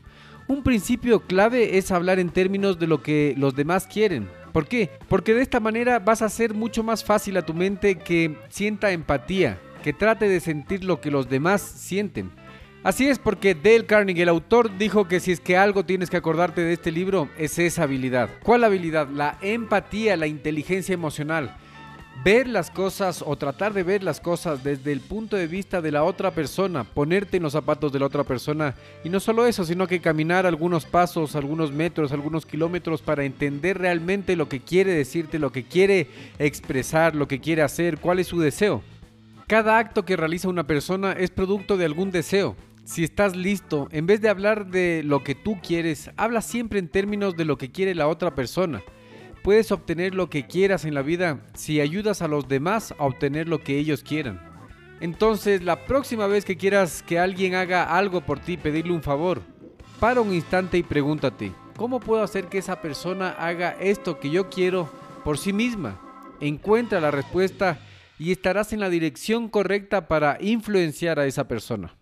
Un 0.48 0.64
principio 0.64 1.20
clave 1.20 1.78
es 1.78 1.92
hablar 1.92 2.18
en 2.18 2.32
términos 2.32 2.80
de 2.80 2.88
lo 2.88 3.04
que 3.04 3.36
los 3.38 3.56
demás 3.56 3.86
quieren, 3.86 4.28
¿Por 4.52 4.68
qué? 4.68 4.90
Porque 5.08 5.34
de 5.34 5.42
esta 5.42 5.60
manera 5.60 6.00
vas 6.00 6.22
a 6.22 6.26
hacer 6.26 6.54
mucho 6.54 6.84
más 6.84 7.04
fácil 7.04 7.38
a 7.38 7.46
tu 7.46 7.54
mente 7.54 7.96
que 7.96 8.38
sienta 8.50 8.92
empatía, 8.92 9.60
que 9.84 9.94
trate 9.94 10.28
de 10.28 10.40
sentir 10.40 10.84
lo 10.84 11.00
que 11.02 11.12
los 11.12 11.30
demás 11.30 11.62
sienten. 11.62 12.32
Así 12.84 13.08
es 13.08 13.20
porque 13.20 13.54
Dale 13.54 13.86
Carnegie, 13.86 14.24
el 14.24 14.30
autor, 14.30 14.78
dijo 14.78 15.08
que 15.08 15.20
si 15.20 15.32
es 15.32 15.40
que 15.40 15.56
algo 15.56 15.86
tienes 15.86 16.10
que 16.10 16.18
acordarte 16.18 16.62
de 16.62 16.74
este 16.74 16.92
libro, 16.92 17.30
es 17.38 17.60
esa 17.60 17.84
habilidad. 17.84 18.30
¿Cuál 18.42 18.64
habilidad? 18.64 19.08
La 19.10 19.38
empatía, 19.42 20.18
la 20.18 20.26
inteligencia 20.26 20.94
emocional 20.94 21.56
ver 22.24 22.48
las 22.48 22.70
cosas 22.70 23.24
o 23.26 23.36
tratar 23.36 23.74
de 23.74 23.84
ver 23.84 24.04
las 24.04 24.20
cosas 24.20 24.64
desde 24.64 24.92
el 24.92 25.00
punto 25.00 25.36
de 25.36 25.48
vista 25.48 25.82
de 25.82 25.92
la 25.92 26.04
otra 26.04 26.32
persona, 26.32 26.84
ponerte 26.84 27.38
en 27.38 27.44
los 27.44 27.54
zapatos 27.54 27.92
de 27.92 28.00
la 28.00 28.06
otra 28.06 28.24
persona 28.24 28.76
y 29.04 29.10
no 29.10 29.20
solo 29.20 29.48
eso, 29.48 29.66
sino 29.66 29.88
que 29.88 30.02
caminar 30.02 30.46
algunos 30.46 30.86
pasos, 30.86 31.36
algunos 31.36 31.72
metros, 31.72 32.12
algunos 32.12 32.46
kilómetros 32.46 33.02
para 33.02 33.24
entender 33.24 33.80
realmente 33.80 34.36
lo 34.36 34.48
que 34.48 34.60
quiere 34.60 34.94
decirte, 34.94 35.40
lo 35.40 35.52
que 35.52 35.64
quiere 35.64 36.10
expresar, 36.38 37.16
lo 37.16 37.28
que 37.28 37.40
quiere 37.40 37.64
hacer, 37.64 37.98
cuál 37.98 38.20
es 38.20 38.28
su 38.28 38.40
deseo. 38.40 38.84
Cada 39.48 39.80
acto 39.80 40.06
que 40.06 40.16
realiza 40.16 40.48
una 40.48 40.68
persona 40.68 41.14
es 41.14 41.32
producto 41.32 41.76
de 41.76 41.86
algún 41.86 42.12
deseo. 42.12 42.56
Si 42.86 43.04
estás 43.04 43.36
listo, 43.36 43.88
en 43.92 44.06
vez 44.06 44.22
de 44.22 44.30
hablar 44.30 44.68
de 44.68 45.02
lo 45.04 45.24
que 45.24 45.36
tú 45.36 45.60
quieres, 45.62 46.12
habla 46.18 46.42
siempre 46.42 46.80
en 46.80 46.88
términos 46.88 47.36
de 47.36 47.46
lo 47.46 47.58
que 47.58 47.72
quiere 47.72 47.96
la 47.96 48.08
otra 48.08 48.34
persona. 48.36 48.82
Puedes 49.44 49.72
obtener 49.72 50.14
lo 50.14 50.30
que 50.30 50.46
quieras 50.46 50.86
en 50.86 50.94
la 50.94 51.02
vida 51.02 51.40
si 51.56 51.82
ayudas 51.82 52.22
a 52.22 52.28
los 52.28 52.48
demás 52.48 52.94
a 52.98 53.06
obtener 53.06 53.48
lo 53.48 53.64
que 53.64 53.80
ellos 53.80 54.04
quieran. 54.04 54.40
Entonces, 55.00 55.64
la 55.64 55.86
próxima 55.86 56.28
vez 56.28 56.46
que 56.46 56.58
quieras 56.58 57.02
que 57.02 57.18
alguien 57.18 57.56
haga 57.56 57.98
algo 57.98 58.22
por 58.22 58.40
ti, 58.40 58.58
pedirle 58.58 58.94
un 58.94 59.02
favor, 59.02 59.42
para 60.00 60.22
un 60.22 60.32
instante 60.32 60.78
y 60.78 60.84
pregúntate, 60.84 61.52
¿cómo 61.76 62.00
puedo 62.00 62.22
hacer 62.22 62.46
que 62.46 62.60
esa 62.60 62.82
persona 62.82 63.32
haga 63.32 63.72
esto 63.80 64.20
que 64.20 64.30
yo 64.30 64.50
quiero 64.50 64.88
por 65.24 65.40
sí 65.40 65.54
misma? 65.54 66.00
Encuentra 66.40 67.02
la 67.02 67.10
respuesta 67.10 67.80
y 68.20 68.32
estarás 68.32 68.74
en 68.74 68.80
la 68.80 68.92
dirección 68.92 69.50
correcta 69.50 70.08
para 70.08 70.38
influenciar 70.40 71.20
a 71.20 71.26
esa 71.26 71.48
persona. 71.48 71.98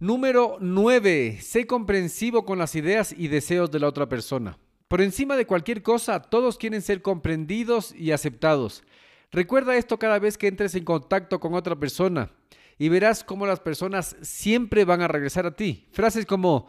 Número 0.00 0.56
9. 0.60 1.38
Sé 1.40 1.68
comprensivo 1.68 2.44
con 2.44 2.58
las 2.58 2.74
ideas 2.74 3.14
y 3.16 3.28
deseos 3.28 3.70
de 3.70 3.78
la 3.78 3.86
otra 3.86 4.08
persona. 4.08 4.58
Por 4.88 5.02
encima 5.02 5.36
de 5.36 5.46
cualquier 5.46 5.82
cosa, 5.82 6.22
todos 6.22 6.56
quieren 6.56 6.80
ser 6.80 7.02
comprendidos 7.02 7.94
y 7.94 8.12
aceptados. 8.12 8.84
Recuerda 9.30 9.76
esto 9.76 9.98
cada 9.98 10.18
vez 10.18 10.38
que 10.38 10.46
entres 10.46 10.74
en 10.74 10.84
contacto 10.84 11.40
con 11.40 11.52
otra 11.52 11.76
persona 11.76 12.32
y 12.78 12.88
verás 12.88 13.22
cómo 13.22 13.46
las 13.46 13.60
personas 13.60 14.16
siempre 14.22 14.86
van 14.86 15.02
a 15.02 15.08
regresar 15.08 15.44
a 15.44 15.54
ti. 15.54 15.86
Frases 15.92 16.24
como, 16.24 16.68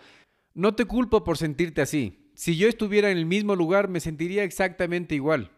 no 0.54 0.76
te 0.76 0.84
culpo 0.84 1.24
por 1.24 1.38
sentirte 1.38 1.82
así. 1.82 2.30
Si 2.36 2.58
yo 2.58 2.68
estuviera 2.68 3.10
en 3.10 3.18
el 3.18 3.26
mismo 3.26 3.56
lugar 3.56 3.88
me 3.88 4.02
sentiría 4.02 4.44
exactamente 4.44 5.16
igual. 5.16 5.52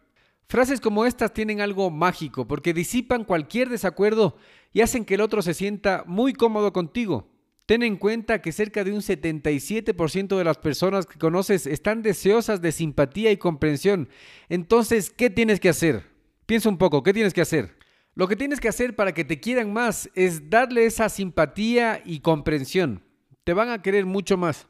Frases 0.48 0.80
como 0.80 1.04
estas 1.04 1.34
tienen 1.34 1.60
algo 1.60 1.90
mágico 1.90 2.46
porque 2.46 2.72
disipan 2.72 3.24
cualquier 3.24 3.70
desacuerdo 3.70 4.36
y 4.72 4.82
hacen 4.82 5.04
que 5.04 5.14
el 5.14 5.20
otro 5.20 5.42
se 5.42 5.54
sienta 5.54 6.04
muy 6.06 6.32
cómodo 6.32 6.72
contigo. 6.72 7.31
Ten 7.72 7.82
en 7.82 7.96
cuenta 7.96 8.42
que 8.42 8.52
cerca 8.52 8.84
de 8.84 8.92
un 8.92 9.00
77% 9.00 10.36
de 10.36 10.44
las 10.44 10.58
personas 10.58 11.06
que 11.06 11.18
conoces 11.18 11.66
están 11.66 12.02
deseosas 12.02 12.60
de 12.60 12.70
simpatía 12.70 13.32
y 13.32 13.38
comprensión. 13.38 14.10
Entonces, 14.50 15.08
¿qué 15.08 15.30
tienes 15.30 15.58
que 15.58 15.70
hacer? 15.70 16.04
Piensa 16.44 16.68
un 16.68 16.76
poco, 16.76 17.02
¿qué 17.02 17.14
tienes 17.14 17.32
que 17.32 17.40
hacer? 17.40 17.74
Lo 18.14 18.28
que 18.28 18.36
tienes 18.36 18.60
que 18.60 18.68
hacer 18.68 18.94
para 18.94 19.14
que 19.14 19.24
te 19.24 19.40
quieran 19.40 19.72
más 19.72 20.10
es 20.14 20.50
darle 20.50 20.84
esa 20.84 21.08
simpatía 21.08 22.02
y 22.04 22.20
comprensión. 22.20 23.02
Te 23.42 23.54
van 23.54 23.70
a 23.70 23.80
querer 23.80 24.04
mucho 24.04 24.36
más. 24.36 24.66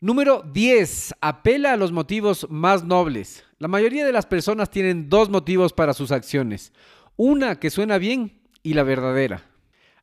Número 0.00 0.42
10. 0.54 1.16
Apela 1.20 1.74
a 1.74 1.76
los 1.76 1.92
motivos 1.92 2.46
más 2.48 2.82
nobles. 2.82 3.44
La 3.58 3.68
mayoría 3.68 4.06
de 4.06 4.12
las 4.12 4.24
personas 4.24 4.70
tienen 4.70 5.10
dos 5.10 5.28
motivos 5.28 5.74
para 5.74 5.92
sus 5.92 6.10
acciones. 6.10 6.72
Una 7.16 7.60
que 7.60 7.68
suena 7.68 7.98
bien 7.98 8.40
y 8.62 8.72
la 8.72 8.84
verdadera. 8.84 9.51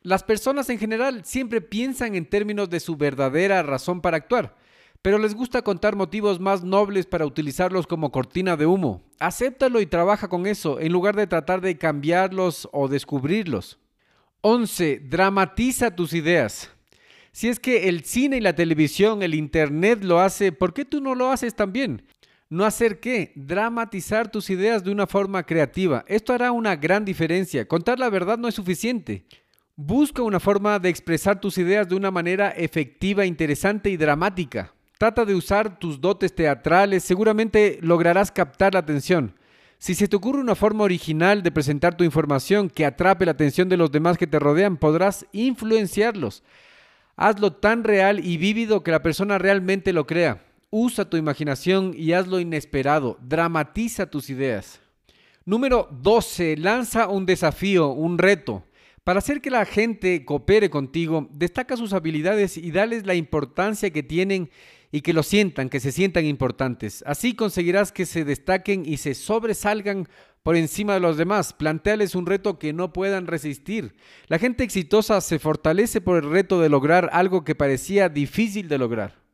Las 0.02 0.24
personas 0.24 0.70
en 0.70 0.80
general 0.80 1.26
siempre 1.26 1.60
piensan 1.60 2.16
en 2.16 2.26
términos 2.26 2.70
de 2.70 2.80
su 2.80 2.96
verdadera 2.96 3.62
razón 3.64 4.00
para 4.00 4.16
actuar, 4.16 4.56
pero 5.02 5.18
les 5.18 5.36
gusta 5.36 5.62
contar 5.62 5.98
motivos 5.98 6.40
más 6.40 6.64
nobles 6.64 7.06
para 7.06 7.26
utilizarlos 7.26 7.86
como 7.86 8.12
cortina 8.12 8.56
de 8.56 8.66
humo. 8.66 9.04
Acéptalo 9.20 9.82
y 9.82 9.86
trabaja 9.86 10.30
con 10.30 10.46
eso, 10.46 10.80
en 10.80 10.94
lugar 10.94 11.18
de 11.18 11.28
tratar 11.28 11.60
de 11.60 11.78
cambiarlos 11.78 12.70
o 12.72 12.88
descubrirlos. 12.88 13.78
11. 14.42 15.02
Dramatiza 15.10 15.94
tus 15.94 16.14
ideas. 16.14 16.70
Si 17.34 17.50
es 17.50 17.60
que 17.60 17.90
el 17.90 18.06
cine 18.06 18.38
y 18.38 18.42
la 18.42 18.56
televisión, 18.56 19.22
el 19.22 19.36
internet 19.36 20.02
lo 20.04 20.22
hace, 20.22 20.54
¿por 20.54 20.74
qué 20.74 20.86
tú 20.86 21.02
no 21.02 21.14
lo 21.14 21.30
haces 21.30 21.56
también? 21.56 22.04
No 22.50 22.64
hacer 22.64 23.02
qué? 23.02 23.34
Dramatizar 23.36 24.32
tus 24.32 24.50
ideas 24.50 24.84
de 24.84 24.92
una 24.92 25.08
forma 25.08 25.46
creativa. 25.46 26.06
Esto 26.08 26.34
hará 26.34 26.54
una 26.54 26.78
gran 26.78 27.04
diferencia. 27.04 27.68
Contar 27.68 28.00
la 28.00 28.10
verdad 28.10 28.38
no 28.38 28.48
es 28.48 28.56
suficiente. 28.56 29.26
Busca 29.82 30.22
una 30.24 30.42
forma 30.42 30.78
de 30.78 30.90
expresar 30.90 31.40
tus 31.40 31.58
ideas 31.58 31.88
de 31.88 31.96
una 31.96 32.12
manera 32.12 32.50
efectiva, 32.50 33.26
interesante 33.26 33.90
y 33.90 33.96
dramática. 33.96 34.74
Trata 34.98 35.24
de 35.24 35.34
usar 35.34 35.80
tus 35.80 36.02
dotes 36.02 36.36
teatrales, 36.36 37.06
seguramente 37.06 37.80
lograrás 37.82 38.30
captar 38.30 38.74
la 38.74 38.82
atención. 38.82 39.36
Si 39.78 39.96
se 39.96 40.10
te 40.10 40.18
ocurre 40.18 40.42
una 40.42 40.56
forma 40.56 40.84
original 40.84 41.44
de 41.44 41.52
presentar 41.54 41.96
tu 41.96 42.04
información 42.04 42.70
que 42.70 42.86
atrape 42.86 43.24
la 43.24 43.32
atención 43.32 43.70
de 43.70 43.78
los 43.78 43.90
demás 43.90 44.18
que 44.18 44.28
te 44.28 44.38
rodean, 44.38 44.76
podrás 44.76 45.26
influenciarlos. 45.32 46.44
Hazlo 47.16 47.54
tan 47.54 47.86
real 47.86 48.20
y 48.20 48.36
vívido 48.36 48.84
que 48.84 48.92
la 48.92 49.02
persona 49.02 49.38
realmente 49.38 49.94
lo 49.94 50.06
crea. 50.06 50.44
Usa 50.72 51.10
tu 51.10 51.16
imaginación 51.16 51.94
y 51.96 52.12
hazlo 52.12 52.42
inesperado. 52.42 53.18
Dramatiza 53.22 54.08
tus 54.08 54.30
ideas. 54.30 54.82
Número 55.46 55.88
12. 55.90 56.58
Lanza 56.58 57.08
un 57.08 57.26
desafío, 57.26 57.92
un 57.92 58.18
reto. 58.18 58.66
Para 59.04 59.20
hacer 59.20 59.42
que 59.42 59.50
la 59.50 59.66
gente 59.66 60.26
coopere 60.26 60.70
contigo, 60.70 61.28
destaca 61.32 61.78
sus 61.78 61.94
habilidades 61.94 62.58
y 62.58 62.72
dales 62.72 63.06
la 63.06 63.16
importancia 63.16 63.92
que 63.92 64.04
tienen 64.04 64.50
y 64.92 65.02
que 65.02 65.14
lo 65.14 65.24
sientan, 65.24 65.70
que 65.70 65.80
se 65.80 65.92
sientan 65.92 66.26
importantes. 66.26 67.04
Así 67.06 67.36
conseguirás 67.36 67.92
que 67.92 68.06
se 68.06 68.26
destaquen 68.26 68.86
y 68.86 68.98
se 68.98 69.14
sobresalgan 69.14 70.08
por 70.44 70.56
encima 70.56 70.94
de 70.94 71.00
los 71.00 71.18
demás. 71.18 71.54
Planteales 71.54 72.16
un 72.16 72.26
reto 72.26 72.58
que 72.60 72.74
no 72.74 72.94
puedan 72.94 73.28
resistir. 73.28 73.96
La 74.28 74.40
gente 74.40 74.64
exitosa 74.64 75.22
se 75.22 75.40
fortalece 75.40 76.02
por 76.02 76.24
el 76.24 76.30
reto 76.30 76.60
de 76.60 76.70
lograr 76.70 77.10
algo 77.14 77.44
que 77.44 77.56
parecía 77.56 78.10
difícil 78.10 78.68
de 78.68 78.78
lograr. 78.78 79.29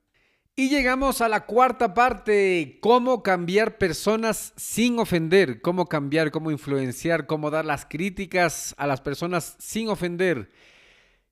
Y 0.57 0.69
llegamos 0.69 1.19
a 1.19 1.27
la 1.27 1.45
cuarta 1.45 1.93
parte, 1.93 2.77
cómo 2.79 3.23
cambiar 3.23 3.77
personas 3.77 4.53
sin 4.55 4.99
ofender, 4.99 5.59
cómo 5.59 5.87
cambiar, 5.87 6.31
cómo 6.31 6.49
influenciar, 6.49 7.27
cómo 7.27 7.51
dar 7.51 7.65
las 7.65 7.85
críticas 7.85 8.73
a 8.77 8.87
las 8.87 9.01
personas 9.01 9.57
sin 9.59 9.89
ofender. 9.89 10.49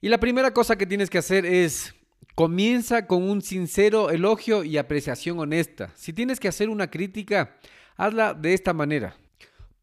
Y 0.01 0.09
la 0.09 0.19
primera 0.19 0.53
cosa 0.53 0.77
que 0.77 0.85
tienes 0.85 1.09
que 1.09 1.19
hacer 1.19 1.45
es, 1.45 1.95
comienza 2.35 3.07
con 3.07 3.23
un 3.23 3.41
sincero 3.41 4.09
elogio 4.09 4.65
y 4.65 4.77
apreciación 4.77 5.39
honesta. 5.39 5.93
Si 5.95 6.11
tienes 6.11 6.41
que 6.41 6.49
hacer 6.49 6.67
una 6.67 6.91
crítica, 6.91 7.55
hazla 7.95 8.33
de 8.33 8.53
esta 8.53 8.73
manera. 8.73 9.15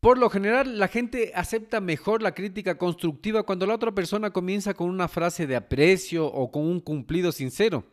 Por 0.01 0.19
lo 0.19 0.29
general, 0.29 0.79
la 0.79 0.89
gente 0.89 1.33
acepta 1.35 1.81
mejor 1.81 2.23
la 2.23 2.35
crítica 2.35 2.77
constructiva 2.77 3.45
cuando 3.45 3.65
la 3.65 3.75
otra 3.75 3.93
persona 3.93 4.35
comienza 4.35 4.75
con 4.75 4.91
una 4.91 5.09
frase 5.09 5.47
de 5.47 5.57
aprecio 5.57 6.27
o 6.27 6.51
con 6.53 6.67
un 6.67 6.81
cumplido 6.81 7.33
sincero. 7.33 7.87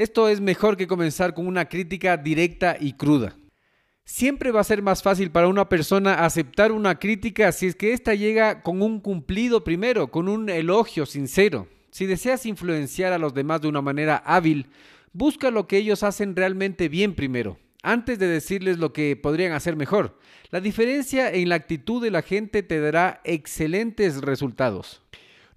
Esto 0.00 0.30
es 0.30 0.40
mejor 0.40 0.78
que 0.78 0.86
comenzar 0.86 1.34
con 1.34 1.46
una 1.46 1.68
crítica 1.68 2.16
directa 2.16 2.74
y 2.80 2.94
cruda. 2.94 3.36
Siempre 4.06 4.50
va 4.50 4.62
a 4.62 4.64
ser 4.64 4.80
más 4.80 5.02
fácil 5.02 5.30
para 5.30 5.46
una 5.46 5.68
persona 5.68 6.24
aceptar 6.24 6.72
una 6.72 6.98
crítica 6.98 7.52
si 7.52 7.66
es 7.66 7.76
que 7.76 7.92
ésta 7.92 8.14
llega 8.14 8.62
con 8.62 8.80
un 8.80 9.00
cumplido 9.00 9.62
primero, 9.62 10.10
con 10.10 10.26
un 10.26 10.48
elogio 10.48 11.04
sincero. 11.04 11.68
Si 11.90 12.06
deseas 12.06 12.46
influenciar 12.46 13.12
a 13.12 13.18
los 13.18 13.34
demás 13.34 13.60
de 13.60 13.68
una 13.68 13.82
manera 13.82 14.16
hábil, 14.24 14.68
busca 15.12 15.50
lo 15.50 15.66
que 15.68 15.76
ellos 15.76 16.02
hacen 16.02 16.34
realmente 16.34 16.88
bien 16.88 17.14
primero, 17.14 17.58
antes 17.82 18.18
de 18.18 18.26
decirles 18.26 18.78
lo 18.78 18.94
que 18.94 19.16
podrían 19.16 19.52
hacer 19.52 19.76
mejor. 19.76 20.18
La 20.48 20.62
diferencia 20.62 21.30
en 21.30 21.50
la 21.50 21.56
actitud 21.56 22.02
de 22.02 22.10
la 22.10 22.22
gente 22.22 22.62
te 22.62 22.80
dará 22.80 23.20
excelentes 23.24 24.22
resultados. 24.22 25.02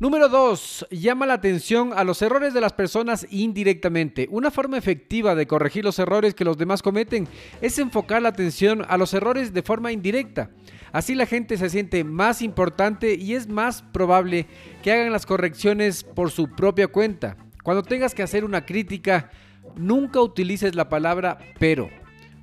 Número 0.04 0.28
2. 0.28 0.88
Llama 0.92 1.26
la 1.26 1.36
atención 1.36 1.94
a 1.96 2.04
los 2.04 2.22
errores 2.22 2.54
de 2.54 2.60
las 2.60 2.74
personas 2.74 3.26
indirectamente. 3.30 4.28
Una 4.30 4.52
forma 4.52 4.78
efectiva 4.78 5.34
de 5.34 5.48
corregir 5.48 5.86
los 5.86 5.98
errores 5.98 6.34
que 6.34 6.44
los 6.44 6.58
demás 6.58 6.82
cometen 6.82 7.26
es 7.62 7.80
enfocar 7.80 8.22
la 8.22 8.28
atención 8.28 8.84
a 8.90 8.98
los 8.98 9.14
errores 9.14 9.54
de 9.54 9.62
forma 9.62 9.94
indirecta. 9.94 10.50
Así 10.92 11.16
la 11.16 11.26
gente 11.26 11.56
se 11.56 11.70
siente 11.70 12.04
más 12.04 12.42
importante 12.42 13.16
y 13.16 13.34
es 13.34 13.48
más 13.48 13.82
probable 13.82 14.46
que 14.84 14.92
hagan 14.92 15.14
las 15.14 15.26
correcciones 15.26 16.04
por 16.04 16.32
su 16.32 16.50
propia 16.50 16.90
cuenta. 16.90 17.38
Cuando 17.64 17.82
tengas 17.82 18.14
que 18.14 18.24
hacer 18.24 18.44
una 18.44 18.66
crítica, 18.66 19.32
nunca 19.78 20.20
utilices 20.20 20.76
la 20.76 20.90
palabra 20.90 21.38
pero. 21.60 21.90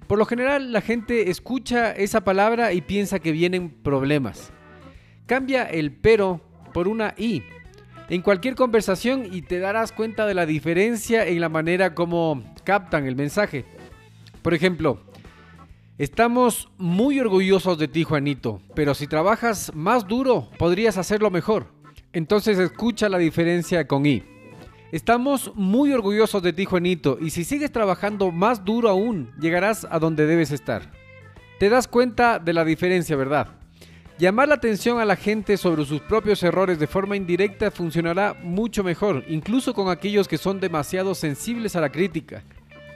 Por 0.06 0.18
lo 0.18 0.24
general 0.24 0.72
la 0.72 0.80
gente 0.80 1.28
escucha 1.28 1.92
esa 1.92 2.24
palabra 2.24 2.72
y 2.72 2.80
piensa 2.80 3.18
que 3.18 3.32
vienen 3.32 3.68
problemas. 3.68 4.50
Cambia 5.26 5.64
el 5.64 5.92
pero 5.92 6.49
por 6.72 6.88
una 6.88 7.14
I 7.16 7.42
en 8.10 8.22
cualquier 8.22 8.56
conversación 8.56 9.24
y 9.30 9.42
te 9.42 9.60
darás 9.60 9.92
cuenta 9.92 10.26
de 10.26 10.34
la 10.34 10.44
diferencia 10.44 11.26
en 11.26 11.40
la 11.40 11.48
manera 11.48 11.94
como 11.94 12.42
captan 12.64 13.06
el 13.06 13.14
mensaje. 13.14 13.64
Por 14.42 14.52
ejemplo, 14.52 15.00
estamos 15.96 16.68
muy 16.76 17.20
orgullosos 17.20 17.78
de 17.78 17.86
ti 17.86 18.02
Juanito, 18.02 18.60
pero 18.74 18.94
si 18.94 19.06
trabajas 19.06 19.70
más 19.74 20.08
duro 20.08 20.50
podrías 20.58 20.98
hacerlo 20.98 21.30
mejor. 21.30 21.68
Entonces 22.12 22.58
escucha 22.58 23.08
la 23.08 23.18
diferencia 23.18 23.86
con 23.86 24.04
I. 24.04 24.24
Estamos 24.90 25.52
muy 25.54 25.92
orgullosos 25.92 26.42
de 26.42 26.52
ti 26.52 26.64
Juanito 26.64 27.16
y 27.20 27.30
si 27.30 27.44
sigues 27.44 27.70
trabajando 27.70 28.32
más 28.32 28.64
duro 28.64 28.88
aún 28.88 29.30
llegarás 29.40 29.86
a 29.88 30.00
donde 30.00 30.26
debes 30.26 30.50
estar. 30.50 30.90
Te 31.60 31.68
das 31.68 31.86
cuenta 31.86 32.40
de 32.40 32.54
la 32.54 32.64
diferencia, 32.64 33.14
¿verdad? 33.14 33.59
Llamar 34.20 34.48
la 34.48 34.56
atención 34.56 35.00
a 35.00 35.06
la 35.06 35.16
gente 35.16 35.56
sobre 35.56 35.86
sus 35.86 36.02
propios 36.02 36.42
errores 36.42 36.78
de 36.78 36.86
forma 36.86 37.16
indirecta 37.16 37.70
funcionará 37.70 38.36
mucho 38.42 38.84
mejor, 38.84 39.24
incluso 39.28 39.72
con 39.72 39.88
aquellos 39.88 40.28
que 40.28 40.36
son 40.36 40.60
demasiado 40.60 41.14
sensibles 41.14 41.74
a 41.74 41.80
la 41.80 41.88
crítica. 41.88 42.42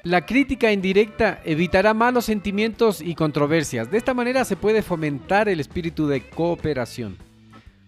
La 0.03 0.27
crítica 0.27 0.71
indirecta 0.71 1.41
evitará 1.47 1.95
malos 1.95 2.27
sentimientos 2.27 3.01
y 3.01 3.15
controversias. 3.15 3.91
De 3.91 3.97
esta 3.97 4.13
manera 4.13 4.45
se 4.45 4.57
puede 4.57 4.83
fomentar 4.83 5.49
el 5.49 5.61
espíritu 5.61 6.07
de 6.07 6.29
cooperación. 6.29 7.17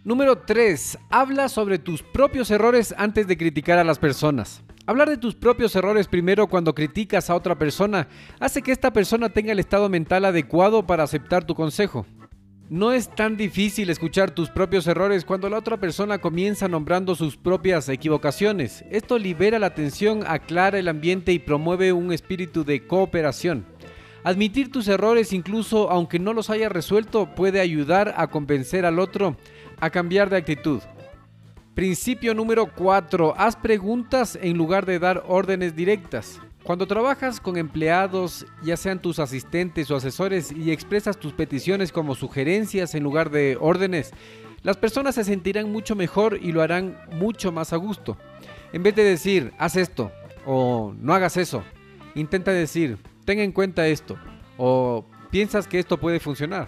Número 0.02 0.38
3. 0.38 0.96
Habla 1.10 1.50
sobre 1.50 1.78
tus 1.78 2.02
propios 2.02 2.50
errores 2.50 2.94
antes 2.96 3.26
de 3.26 3.36
criticar 3.36 3.78
a 3.78 3.84
las 3.84 3.98
personas. 3.98 4.62
Hablar 4.86 5.10
de 5.10 5.18
tus 5.18 5.34
propios 5.34 5.76
errores 5.76 6.08
primero 6.08 6.46
cuando 6.46 6.74
criticas 6.74 7.28
a 7.28 7.34
otra 7.34 7.58
persona 7.58 8.08
hace 8.40 8.62
que 8.62 8.72
esta 8.72 8.94
persona 8.94 9.28
tenga 9.28 9.52
el 9.52 9.58
estado 9.58 9.90
mental 9.90 10.24
adecuado 10.24 10.86
para 10.86 11.02
aceptar 11.02 11.44
tu 11.44 11.54
consejo. 11.54 12.06
No 12.68 12.90
es 12.90 13.08
tan 13.08 13.36
difícil 13.36 13.90
escuchar 13.90 14.32
tus 14.32 14.50
propios 14.50 14.88
errores 14.88 15.24
cuando 15.24 15.48
la 15.48 15.58
otra 15.58 15.76
persona 15.76 16.18
comienza 16.18 16.66
nombrando 16.66 17.14
sus 17.14 17.36
propias 17.36 17.88
equivocaciones. 17.88 18.84
Esto 18.90 19.20
libera 19.20 19.60
la 19.60 19.72
tensión, 19.72 20.24
aclara 20.26 20.76
el 20.76 20.88
ambiente 20.88 21.30
y 21.32 21.38
promueve 21.38 21.92
un 21.92 22.12
espíritu 22.12 22.64
de 22.64 22.84
cooperación. 22.84 23.64
Admitir 24.24 24.72
tus 24.72 24.88
errores 24.88 25.32
incluso 25.32 25.90
aunque 25.92 26.18
no 26.18 26.32
los 26.32 26.50
hayas 26.50 26.72
resuelto 26.72 27.32
puede 27.36 27.60
ayudar 27.60 28.14
a 28.16 28.26
convencer 28.26 28.84
al 28.84 28.98
otro 28.98 29.36
a 29.78 29.90
cambiar 29.90 30.28
de 30.28 30.38
actitud. 30.38 30.80
Principio 31.76 32.34
número 32.34 32.66
4. 32.74 33.34
Haz 33.38 33.54
preguntas 33.54 34.36
en 34.42 34.56
lugar 34.56 34.86
de 34.86 34.98
dar 34.98 35.22
órdenes 35.28 35.76
directas. 35.76 36.40
Cuando 36.66 36.88
trabajas 36.88 37.38
con 37.38 37.56
empleados, 37.56 38.44
ya 38.60 38.76
sean 38.76 39.00
tus 39.00 39.20
asistentes 39.20 39.88
o 39.88 39.94
asesores, 39.94 40.50
y 40.50 40.72
expresas 40.72 41.16
tus 41.16 41.32
peticiones 41.32 41.92
como 41.92 42.16
sugerencias 42.16 42.96
en 42.96 43.04
lugar 43.04 43.30
de 43.30 43.56
órdenes, 43.60 44.10
las 44.64 44.76
personas 44.76 45.14
se 45.14 45.22
sentirán 45.22 45.70
mucho 45.70 45.94
mejor 45.94 46.40
y 46.42 46.50
lo 46.50 46.62
harán 46.62 46.98
mucho 47.12 47.52
más 47.52 47.72
a 47.72 47.76
gusto. 47.76 48.18
En 48.72 48.82
vez 48.82 48.96
de 48.96 49.04
decir, 49.04 49.52
haz 49.58 49.76
esto 49.76 50.10
o 50.44 50.92
no 50.98 51.14
hagas 51.14 51.36
eso, 51.36 51.62
intenta 52.16 52.50
decir, 52.50 52.98
ten 53.24 53.38
en 53.38 53.52
cuenta 53.52 53.86
esto 53.86 54.18
o 54.58 55.04
piensas 55.30 55.68
que 55.68 55.78
esto 55.78 55.98
puede 55.98 56.18
funcionar. 56.18 56.66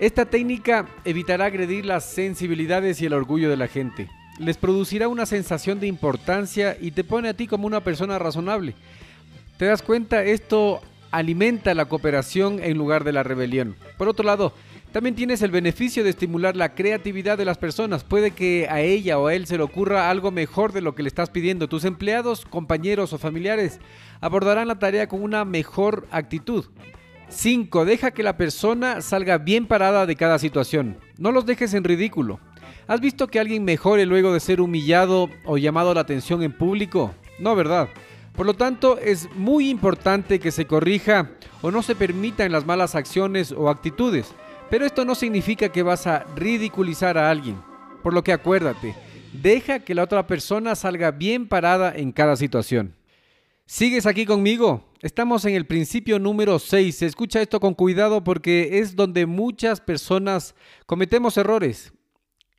Esta 0.00 0.24
técnica 0.24 0.86
evitará 1.04 1.44
agredir 1.44 1.84
las 1.84 2.06
sensibilidades 2.06 3.02
y 3.02 3.06
el 3.06 3.12
orgullo 3.12 3.50
de 3.50 3.58
la 3.58 3.68
gente. 3.68 4.08
Les 4.38 4.56
producirá 4.56 5.08
una 5.08 5.26
sensación 5.26 5.78
de 5.78 5.88
importancia 5.88 6.74
y 6.80 6.92
te 6.92 7.04
pone 7.04 7.28
a 7.28 7.34
ti 7.34 7.46
como 7.46 7.66
una 7.66 7.84
persona 7.84 8.18
razonable. 8.18 8.74
¿Te 9.60 9.66
das 9.66 9.82
cuenta? 9.82 10.24
Esto 10.24 10.80
alimenta 11.10 11.74
la 11.74 11.84
cooperación 11.84 12.64
en 12.64 12.78
lugar 12.78 13.04
de 13.04 13.12
la 13.12 13.22
rebelión. 13.22 13.76
Por 13.98 14.08
otro 14.08 14.24
lado, 14.24 14.54
también 14.90 15.14
tienes 15.14 15.42
el 15.42 15.50
beneficio 15.50 16.02
de 16.02 16.08
estimular 16.08 16.56
la 16.56 16.74
creatividad 16.74 17.36
de 17.36 17.44
las 17.44 17.58
personas. 17.58 18.02
Puede 18.02 18.30
que 18.30 18.68
a 18.70 18.80
ella 18.80 19.18
o 19.18 19.26
a 19.26 19.34
él 19.34 19.46
se 19.46 19.58
le 19.58 19.62
ocurra 19.62 20.08
algo 20.08 20.30
mejor 20.30 20.72
de 20.72 20.80
lo 20.80 20.94
que 20.94 21.02
le 21.02 21.08
estás 21.08 21.28
pidiendo. 21.28 21.68
Tus 21.68 21.84
empleados, 21.84 22.46
compañeros 22.46 23.12
o 23.12 23.18
familiares 23.18 23.80
abordarán 24.22 24.66
la 24.66 24.78
tarea 24.78 25.08
con 25.08 25.22
una 25.22 25.44
mejor 25.44 26.06
actitud. 26.10 26.64
5. 27.28 27.84
Deja 27.84 28.12
que 28.12 28.22
la 28.22 28.38
persona 28.38 29.02
salga 29.02 29.36
bien 29.36 29.66
parada 29.66 30.06
de 30.06 30.16
cada 30.16 30.38
situación. 30.38 30.96
No 31.18 31.32
los 31.32 31.44
dejes 31.44 31.74
en 31.74 31.84
ridículo. 31.84 32.40
¿Has 32.86 33.02
visto 33.02 33.28
que 33.28 33.38
alguien 33.38 33.64
mejore 33.64 34.06
luego 34.06 34.32
de 34.32 34.40
ser 34.40 34.62
humillado 34.62 35.28
o 35.44 35.58
llamado 35.58 35.92
la 35.92 36.00
atención 36.00 36.42
en 36.42 36.56
público? 36.56 37.14
No, 37.38 37.54
¿verdad? 37.54 37.90
Por 38.34 38.46
lo 38.46 38.54
tanto, 38.54 38.98
es 38.98 39.28
muy 39.34 39.68
importante 39.68 40.38
que 40.38 40.50
se 40.50 40.66
corrija 40.66 41.30
o 41.62 41.70
no 41.70 41.82
se 41.82 41.94
permitan 41.94 42.52
las 42.52 42.66
malas 42.66 42.94
acciones 42.94 43.52
o 43.52 43.68
actitudes, 43.68 44.32
pero 44.70 44.86
esto 44.86 45.04
no 45.04 45.14
significa 45.14 45.70
que 45.70 45.82
vas 45.82 46.06
a 46.06 46.24
ridiculizar 46.36 47.18
a 47.18 47.30
alguien. 47.30 47.60
Por 48.02 48.14
lo 48.14 48.24
que 48.24 48.32
acuérdate, 48.32 48.94
deja 49.32 49.80
que 49.80 49.94
la 49.94 50.04
otra 50.04 50.26
persona 50.26 50.74
salga 50.74 51.10
bien 51.10 51.48
parada 51.48 51.92
en 51.94 52.12
cada 52.12 52.36
situación. 52.36 52.94
¿Sigues 53.66 54.06
aquí 54.06 54.26
conmigo? 54.26 54.84
Estamos 55.00 55.44
en 55.44 55.54
el 55.54 55.64
principio 55.64 56.18
número 56.18 56.58
6. 56.58 57.02
Escucha 57.02 57.40
esto 57.40 57.60
con 57.60 57.74
cuidado 57.74 58.24
porque 58.24 58.80
es 58.80 58.96
donde 58.96 59.26
muchas 59.26 59.80
personas 59.80 60.54
cometemos 60.86 61.36
errores. 61.36 61.92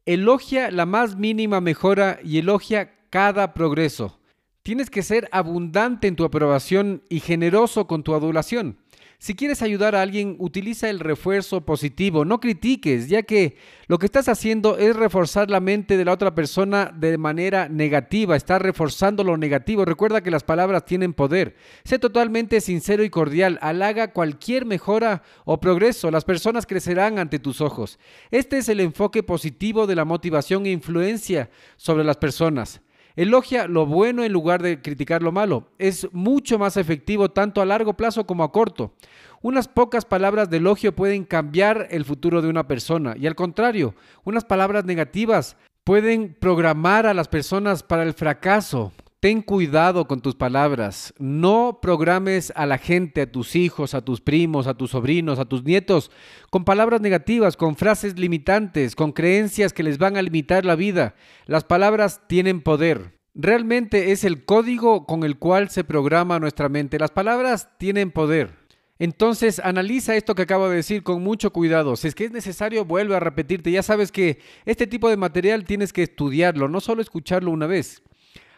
Elogia 0.06 0.72
la 0.72 0.86
más 0.86 1.18
mínima 1.18 1.60
mejora 1.60 2.20
y 2.24 2.38
elogia 2.38 2.96
cada 3.10 3.54
progreso. 3.54 4.21
Tienes 4.64 4.92
que 4.92 5.02
ser 5.02 5.28
abundante 5.32 6.08
en 6.08 6.16
tu 6.16 6.24
aprobación 6.24 7.02
y 7.10 7.20
generoso 7.20 7.88
con 7.88 8.04
tu 8.04 8.14
adulación. 8.14 8.78
Si 9.18 9.36
quieres 9.36 9.64
ayudar 9.64 9.96
a 9.96 10.04
alguien, 10.04 10.36
utiliza 10.38 10.90
el 10.90 11.00
refuerzo 11.00 11.62
positivo, 11.62 12.26
no 12.26 12.40
critiques, 12.40 13.08
ya 13.08 13.24
que 13.24 13.56
lo 13.88 13.98
que 13.98 14.06
estás 14.06 14.28
haciendo 14.30 14.78
es 14.78 14.96
reforzar 14.96 15.50
la 15.50 15.60
mente 15.60 15.98
de 15.98 16.06
la 16.06 16.14
otra 16.14 16.34
persona 16.34 16.92
de 16.96 17.18
manera 17.18 17.70
negativa, 17.70 18.36
estás 18.36 18.62
reforzando 18.62 19.24
lo 19.24 19.36
negativo. 19.38 19.86
Recuerda 19.86 20.22
que 20.22 20.32
las 20.32 20.44
palabras 20.44 20.86
tienen 20.86 21.14
poder. 21.14 21.56
Sé 21.84 21.98
totalmente 21.98 22.62
sincero 22.62 23.04
y 23.04 23.10
cordial, 23.10 23.58
halaga 23.62 24.12
cualquier 24.12 24.66
mejora 24.66 25.24
o 25.46 25.60
progreso, 25.60 26.12
las 26.12 26.26
personas 26.26 26.68
crecerán 26.68 27.18
ante 27.18 27.40
tus 27.40 27.62
ojos. 27.62 28.00
Este 28.30 28.60
es 28.60 28.70
el 28.70 28.80
enfoque 28.80 29.24
positivo 29.24 29.86
de 29.86 29.96
la 29.96 30.06
motivación 30.06 30.68
e 30.68 30.72
influencia 30.72 31.50
sobre 31.78 32.04
las 32.04 32.18
personas. 32.18 32.82
Elogia 33.16 33.68
lo 33.68 33.86
bueno 33.86 34.24
en 34.24 34.32
lugar 34.32 34.62
de 34.62 34.82
criticar 34.82 35.22
lo 35.22 35.32
malo. 35.32 35.70
Es 35.78 36.08
mucho 36.14 36.58
más 36.58 36.78
efectivo 36.78 37.30
tanto 37.30 37.62
a 37.62 37.66
largo 37.66 37.96
plazo 37.96 38.26
como 38.26 38.44
a 38.44 38.52
corto. 38.52 38.94
Unas 39.42 39.68
pocas 39.68 40.06
palabras 40.06 40.50
de 40.50 40.58
elogio 40.58 40.96
pueden 40.96 41.26
cambiar 41.26 41.88
el 41.92 42.06
futuro 42.06 42.42
de 42.42 42.50
una 42.50 42.68
persona 42.68 43.16
y 43.18 43.28
al 43.28 43.36
contrario, 43.36 43.96
unas 44.24 44.46
palabras 44.46 44.86
negativas 44.86 45.58
pueden 45.84 46.36
programar 46.40 47.08
a 47.08 47.14
las 47.14 47.28
personas 47.28 47.84
para 47.84 48.04
el 48.04 48.14
fracaso. 48.14 48.92
Ten 49.22 49.44
cuidado 49.44 50.08
con 50.08 50.20
tus 50.20 50.34
palabras. 50.34 51.14
No 51.20 51.78
programes 51.80 52.52
a 52.56 52.66
la 52.66 52.80
gente, 52.80 53.22
a 53.22 53.32
tus 53.32 53.56
hijos, 53.56 53.94
a 53.94 54.04
tus 54.04 54.20
primos, 54.20 54.66
a 54.66 54.74
tus 54.74 54.90
sobrinos, 54.90 55.38
a 55.38 55.46
tus 55.46 55.64
nietos, 55.64 56.10
con 56.50 56.66
palabras 56.66 57.02
negativas, 57.02 57.56
con 57.56 57.76
frases 57.76 58.18
limitantes, 58.18 58.96
con 58.96 59.12
creencias 59.12 59.74
que 59.74 59.84
les 59.84 60.00
van 60.00 60.18
a 60.18 60.24
limitar 60.24 60.66
la 60.66 60.76
vida. 60.76 61.14
Las 61.46 61.64
palabras 61.64 62.22
tienen 62.28 62.62
poder. 62.62 63.20
Realmente 63.36 64.12
es 64.12 64.24
el 64.24 64.44
código 64.44 65.06
con 65.06 65.24
el 65.24 65.38
cual 65.38 65.70
se 65.70 65.84
programa 65.84 66.40
nuestra 66.40 66.68
mente. 66.68 66.98
Las 66.98 67.12
palabras 67.12 67.70
tienen 67.78 68.10
poder. 68.10 68.56
Entonces, 68.98 69.60
analiza 69.64 70.16
esto 70.16 70.34
que 70.34 70.42
acabo 70.42 70.68
de 70.68 70.78
decir 70.78 71.04
con 71.04 71.22
mucho 71.22 71.54
cuidado. 71.54 71.96
Si 71.96 72.08
es 72.08 72.16
que 72.16 72.26
es 72.26 72.32
necesario, 72.32 72.86
vuelve 72.86 73.16
a 73.16 73.20
repetirte. 73.20 73.72
Ya 73.72 73.84
sabes 73.84 74.12
que 74.12 74.40
este 74.66 74.88
tipo 74.88 75.10
de 75.10 75.18
material 75.18 75.64
tienes 75.66 75.94
que 75.94 76.02
estudiarlo, 76.02 76.68
no 76.68 76.82
solo 76.82 77.04
escucharlo 77.04 77.52
una 77.52 77.68
vez. 77.68 78.02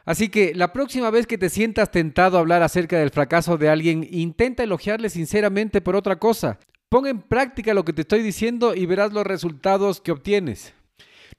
Así 0.05 0.27
que 0.27 0.53
la 0.53 0.73
próxima 0.73 1.09
vez 1.09 1.27
que 1.27 1.37
te 1.37 1.49
sientas 1.49 1.91
tentado 1.91 2.37
a 2.37 2.41
hablar 2.41 2.61
acerca 2.61 2.99
del 2.99 3.09
fracaso 3.09 3.57
de 3.57 3.69
alguien, 3.69 4.07
intenta 4.11 4.63
elogiarle 4.63 5.09
sinceramente 5.09 5.79
por 5.79 5.95
otra 5.95 6.17
cosa. 6.17 6.59
Pon 6.89 7.07
en 7.07 7.21
práctica 7.21 7.73
lo 7.73 7.85
que 7.85 7.93
te 7.93 8.01
estoy 8.01 8.21
diciendo 8.21 8.75
y 8.75 8.85
verás 8.85 9.13
los 9.13 9.25
resultados 9.25 10.01
que 10.01 10.11
obtienes. 10.11 10.73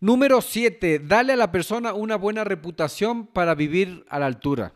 Número 0.00 0.40
7. 0.40 1.00
Dale 1.00 1.34
a 1.34 1.36
la 1.36 1.52
persona 1.52 1.92
una 1.92 2.16
buena 2.16 2.42
reputación 2.42 3.26
para 3.26 3.54
vivir 3.54 4.04
a 4.08 4.18
la 4.18 4.26
altura. 4.26 4.72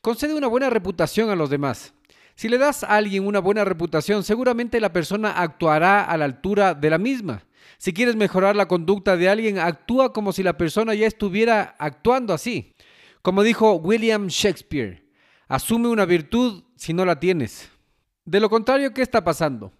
Concede 0.00 0.34
una 0.34 0.48
buena 0.48 0.70
reputación 0.70 1.30
a 1.30 1.36
los 1.36 1.50
demás. 1.50 1.92
Si 2.34 2.48
le 2.48 2.58
das 2.58 2.84
a 2.84 2.96
alguien 2.96 3.26
una 3.26 3.38
buena 3.38 3.64
reputación, 3.64 4.22
seguramente 4.22 4.80
la 4.80 4.92
persona 4.92 5.30
actuará 5.30 6.04
a 6.04 6.16
la 6.16 6.24
altura 6.24 6.74
de 6.74 6.90
la 6.90 6.98
misma. 6.98 7.44
Si 7.78 7.92
quieres 7.92 8.16
mejorar 8.16 8.56
la 8.56 8.68
conducta 8.68 9.16
de 9.16 9.28
alguien, 9.28 9.58
actúa 9.58 10.12
como 10.12 10.32
si 10.32 10.42
la 10.42 10.56
persona 10.56 10.94
ya 10.94 11.06
estuviera 11.06 11.74
actuando 11.78 12.32
así. 12.32 12.74
Como 13.26 13.42
dijo 13.42 13.74
William 13.74 14.28
Shakespeare, 14.28 15.02
asume 15.48 15.88
una 15.88 16.04
virtud 16.04 16.62
si 16.76 16.94
no 16.94 17.04
la 17.04 17.18
tienes. 17.18 17.68
De 18.24 18.38
lo 18.38 18.48
contrario, 18.48 18.94
¿qué 18.94 19.02
está 19.02 19.24
pasando? 19.24 19.72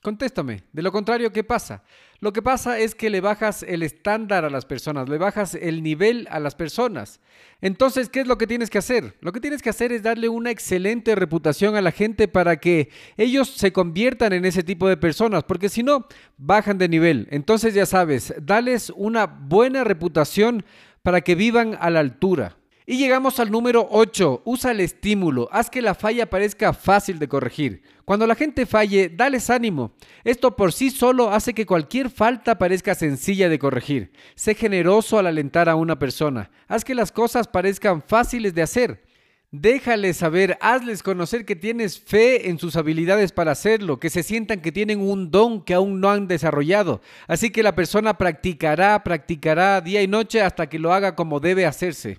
Contéstame, 0.00 0.62
de 0.72 0.82
lo 0.82 0.92
contrario, 0.92 1.32
¿qué 1.32 1.42
pasa? 1.42 1.82
Lo 2.20 2.32
que 2.32 2.40
pasa 2.40 2.78
es 2.78 2.94
que 2.94 3.10
le 3.10 3.20
bajas 3.20 3.64
el 3.64 3.82
estándar 3.82 4.44
a 4.44 4.48
las 4.48 4.64
personas, 4.64 5.08
le 5.08 5.18
bajas 5.18 5.56
el 5.56 5.82
nivel 5.82 6.28
a 6.30 6.38
las 6.38 6.54
personas. 6.54 7.18
Entonces, 7.60 8.08
¿qué 8.08 8.20
es 8.20 8.28
lo 8.28 8.38
que 8.38 8.46
tienes 8.46 8.70
que 8.70 8.78
hacer? 8.78 9.16
Lo 9.22 9.32
que 9.32 9.40
tienes 9.40 9.60
que 9.60 9.70
hacer 9.70 9.90
es 9.90 10.04
darle 10.04 10.28
una 10.28 10.52
excelente 10.52 11.16
reputación 11.16 11.74
a 11.74 11.82
la 11.82 11.90
gente 11.90 12.28
para 12.28 12.58
que 12.58 12.90
ellos 13.16 13.48
se 13.48 13.72
conviertan 13.72 14.32
en 14.34 14.44
ese 14.44 14.62
tipo 14.62 14.88
de 14.88 14.96
personas, 14.96 15.42
porque 15.42 15.68
si 15.68 15.82
no, 15.82 16.06
bajan 16.36 16.78
de 16.78 16.88
nivel. 16.88 17.26
Entonces, 17.32 17.74
ya 17.74 17.86
sabes, 17.86 18.32
dales 18.40 18.92
una 18.94 19.26
buena 19.26 19.82
reputación 19.82 20.64
para 21.02 21.22
que 21.22 21.34
vivan 21.34 21.76
a 21.80 21.90
la 21.90 21.98
altura. 21.98 22.57
Y 22.90 22.96
llegamos 22.96 23.38
al 23.38 23.50
número 23.50 23.86
8. 23.90 24.44
Usa 24.46 24.70
el 24.70 24.80
estímulo. 24.80 25.50
Haz 25.52 25.68
que 25.68 25.82
la 25.82 25.94
falla 25.94 26.30
parezca 26.30 26.72
fácil 26.72 27.18
de 27.18 27.28
corregir. 27.28 27.82
Cuando 28.06 28.26
la 28.26 28.34
gente 28.34 28.64
falle, 28.64 29.10
dales 29.10 29.50
ánimo. 29.50 29.92
Esto 30.24 30.56
por 30.56 30.72
sí 30.72 30.88
solo 30.88 31.30
hace 31.30 31.52
que 31.52 31.66
cualquier 31.66 32.08
falta 32.08 32.56
parezca 32.56 32.94
sencilla 32.94 33.50
de 33.50 33.58
corregir. 33.58 34.10
Sé 34.36 34.54
generoso 34.54 35.18
al 35.18 35.26
alentar 35.26 35.68
a 35.68 35.74
una 35.74 35.98
persona. 35.98 36.50
Haz 36.66 36.82
que 36.82 36.94
las 36.94 37.12
cosas 37.12 37.46
parezcan 37.46 38.00
fáciles 38.00 38.54
de 38.54 38.62
hacer. 38.62 39.04
Déjales 39.50 40.16
saber, 40.16 40.56
hazles 40.62 41.02
conocer 41.02 41.44
que 41.44 41.56
tienes 41.56 42.00
fe 42.00 42.48
en 42.48 42.58
sus 42.58 42.74
habilidades 42.74 43.32
para 43.32 43.52
hacerlo, 43.52 44.00
que 44.00 44.08
se 44.08 44.22
sientan 44.22 44.62
que 44.62 44.72
tienen 44.72 45.00
un 45.00 45.30
don 45.30 45.62
que 45.62 45.74
aún 45.74 46.00
no 46.00 46.08
han 46.08 46.26
desarrollado. 46.26 47.02
Así 47.26 47.50
que 47.50 47.62
la 47.62 47.74
persona 47.74 48.16
practicará, 48.16 49.04
practicará 49.04 49.78
día 49.82 50.00
y 50.00 50.06
noche 50.06 50.40
hasta 50.40 50.70
que 50.70 50.78
lo 50.78 50.94
haga 50.94 51.14
como 51.14 51.38
debe 51.38 51.66
hacerse. 51.66 52.18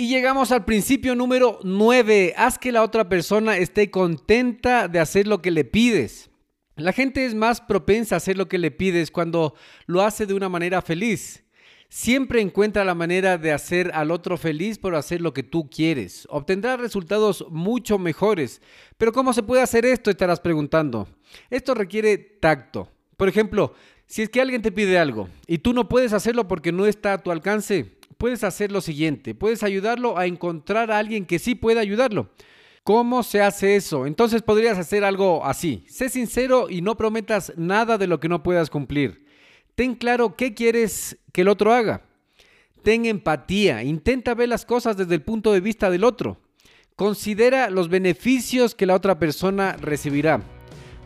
Y 0.00 0.06
llegamos 0.06 0.52
al 0.52 0.64
principio 0.64 1.16
número 1.16 1.58
9. 1.64 2.34
Haz 2.36 2.56
que 2.56 2.70
la 2.70 2.84
otra 2.84 3.08
persona 3.08 3.56
esté 3.56 3.90
contenta 3.90 4.86
de 4.86 5.00
hacer 5.00 5.26
lo 5.26 5.42
que 5.42 5.50
le 5.50 5.64
pides. 5.64 6.30
La 6.76 6.92
gente 6.92 7.26
es 7.26 7.34
más 7.34 7.60
propensa 7.60 8.14
a 8.14 8.18
hacer 8.18 8.38
lo 8.38 8.46
que 8.46 8.58
le 8.58 8.70
pides 8.70 9.10
cuando 9.10 9.56
lo 9.86 10.02
hace 10.02 10.24
de 10.24 10.34
una 10.34 10.48
manera 10.48 10.82
feliz. 10.82 11.42
Siempre 11.88 12.40
encuentra 12.40 12.84
la 12.84 12.94
manera 12.94 13.38
de 13.38 13.50
hacer 13.50 13.90
al 13.92 14.12
otro 14.12 14.36
feliz 14.36 14.78
por 14.78 14.94
hacer 14.94 15.20
lo 15.20 15.34
que 15.34 15.42
tú 15.42 15.68
quieres. 15.68 16.28
Obtendrá 16.30 16.76
resultados 16.76 17.44
mucho 17.50 17.98
mejores. 17.98 18.62
Pero 18.98 19.10
¿cómo 19.10 19.32
se 19.32 19.42
puede 19.42 19.62
hacer 19.62 19.84
esto? 19.84 20.10
Estarás 20.10 20.38
preguntando. 20.38 21.08
Esto 21.50 21.74
requiere 21.74 22.18
tacto. 22.18 22.88
Por 23.16 23.28
ejemplo, 23.28 23.74
si 24.06 24.22
es 24.22 24.28
que 24.28 24.40
alguien 24.40 24.62
te 24.62 24.70
pide 24.70 24.96
algo 24.96 25.28
y 25.48 25.58
tú 25.58 25.72
no 25.72 25.88
puedes 25.88 26.12
hacerlo 26.12 26.46
porque 26.46 26.70
no 26.70 26.86
está 26.86 27.14
a 27.14 27.18
tu 27.18 27.32
alcance, 27.32 27.97
puedes 28.18 28.44
hacer 28.44 28.70
lo 28.72 28.80
siguiente, 28.80 29.34
puedes 29.34 29.62
ayudarlo 29.62 30.18
a 30.18 30.26
encontrar 30.26 30.90
a 30.90 30.98
alguien 30.98 31.24
que 31.24 31.38
sí 31.38 31.54
pueda 31.54 31.80
ayudarlo. 31.80 32.30
¿Cómo 32.82 33.22
se 33.22 33.42
hace 33.42 33.76
eso? 33.76 34.06
Entonces 34.06 34.42
podrías 34.42 34.78
hacer 34.78 35.04
algo 35.04 35.44
así. 35.44 35.84
Sé 35.88 36.08
sincero 36.08 36.68
y 36.70 36.80
no 36.80 36.96
prometas 36.96 37.52
nada 37.56 37.98
de 37.98 38.06
lo 38.06 38.18
que 38.18 38.28
no 38.28 38.42
puedas 38.42 38.70
cumplir. 38.70 39.26
Ten 39.74 39.94
claro 39.94 40.36
qué 40.36 40.54
quieres 40.54 41.18
que 41.32 41.42
el 41.42 41.48
otro 41.48 41.72
haga. 41.72 42.02
Ten 42.82 43.04
empatía. 43.04 43.82
Intenta 43.82 44.34
ver 44.34 44.48
las 44.48 44.64
cosas 44.64 44.96
desde 44.96 45.14
el 45.14 45.22
punto 45.22 45.52
de 45.52 45.60
vista 45.60 45.90
del 45.90 46.02
otro. 46.02 46.40
Considera 46.96 47.70
los 47.70 47.88
beneficios 47.88 48.74
que 48.74 48.86
la 48.86 48.94
otra 48.94 49.18
persona 49.18 49.76
recibirá. 49.78 50.57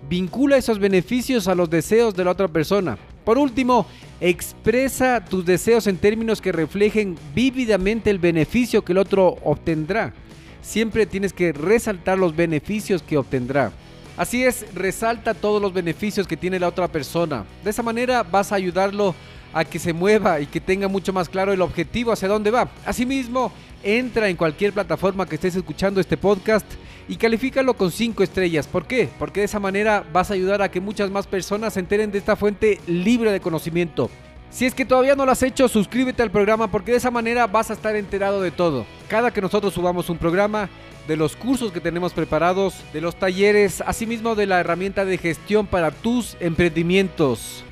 Vincula 0.08 0.56
esos 0.56 0.78
beneficios 0.78 1.48
a 1.48 1.54
los 1.54 1.70
deseos 1.70 2.14
de 2.14 2.24
la 2.24 2.32
otra 2.32 2.48
persona. 2.48 2.98
Por 3.24 3.38
último, 3.38 3.86
expresa 4.20 5.24
tus 5.24 5.44
deseos 5.44 5.86
en 5.86 5.96
términos 5.96 6.40
que 6.40 6.52
reflejen 6.52 7.16
vívidamente 7.34 8.10
el 8.10 8.18
beneficio 8.18 8.84
que 8.84 8.92
el 8.92 8.98
otro 8.98 9.36
obtendrá. 9.44 10.12
Siempre 10.60 11.06
tienes 11.06 11.32
que 11.32 11.52
resaltar 11.52 12.18
los 12.18 12.34
beneficios 12.34 13.02
que 13.02 13.16
obtendrá. 13.16 13.72
Así 14.16 14.44
es, 14.44 14.66
resalta 14.74 15.34
todos 15.34 15.62
los 15.62 15.72
beneficios 15.72 16.26
que 16.26 16.36
tiene 16.36 16.60
la 16.60 16.68
otra 16.68 16.88
persona. 16.88 17.44
De 17.64 17.70
esa 17.70 17.82
manera 17.82 18.22
vas 18.22 18.52
a 18.52 18.56
ayudarlo 18.56 19.14
a 19.52 19.64
que 19.64 19.78
se 19.78 19.92
mueva 19.92 20.40
y 20.40 20.46
que 20.46 20.60
tenga 20.60 20.88
mucho 20.88 21.12
más 21.12 21.28
claro 21.28 21.52
el 21.52 21.62
objetivo 21.62 22.12
hacia 22.12 22.28
dónde 22.28 22.50
va. 22.50 22.68
Asimismo, 22.84 23.52
entra 23.82 24.28
en 24.28 24.36
cualquier 24.36 24.72
plataforma 24.72 25.26
que 25.26 25.36
estés 25.36 25.56
escuchando 25.56 26.00
este 26.00 26.16
podcast 26.16 26.66
y 27.08 27.16
califícalo 27.16 27.74
con 27.74 27.90
5 27.90 28.22
estrellas. 28.22 28.66
¿Por 28.66 28.86
qué? 28.86 29.08
Porque 29.18 29.40
de 29.40 29.46
esa 29.46 29.60
manera 29.60 30.04
vas 30.12 30.30
a 30.30 30.34
ayudar 30.34 30.62
a 30.62 30.70
que 30.70 30.80
muchas 30.80 31.10
más 31.10 31.26
personas 31.26 31.74
se 31.74 31.80
enteren 31.80 32.10
de 32.10 32.18
esta 32.18 32.36
fuente 32.36 32.80
libre 32.86 33.32
de 33.32 33.40
conocimiento. 33.40 34.10
Si 34.50 34.66
es 34.66 34.74
que 34.74 34.84
todavía 34.84 35.16
no 35.16 35.24
lo 35.24 35.32
has 35.32 35.42
hecho, 35.42 35.66
suscríbete 35.66 36.22
al 36.22 36.30
programa 36.30 36.70
porque 36.70 36.92
de 36.92 36.98
esa 36.98 37.10
manera 37.10 37.46
vas 37.46 37.70
a 37.70 37.72
estar 37.72 37.96
enterado 37.96 38.40
de 38.42 38.50
todo. 38.50 38.84
Cada 39.08 39.30
que 39.30 39.40
nosotros 39.40 39.72
subamos 39.72 40.10
un 40.10 40.18
programa, 40.18 40.68
de 41.06 41.16
los 41.16 41.36
cursos 41.36 41.72
que 41.72 41.80
tenemos 41.80 42.12
preparados, 42.12 42.74
de 42.92 43.00
los 43.00 43.16
talleres, 43.16 43.82
asimismo 43.86 44.34
de 44.34 44.46
la 44.46 44.60
herramienta 44.60 45.04
de 45.04 45.18
gestión 45.18 45.66
para 45.66 45.90
tus 45.90 46.36
emprendimientos. 46.40 47.64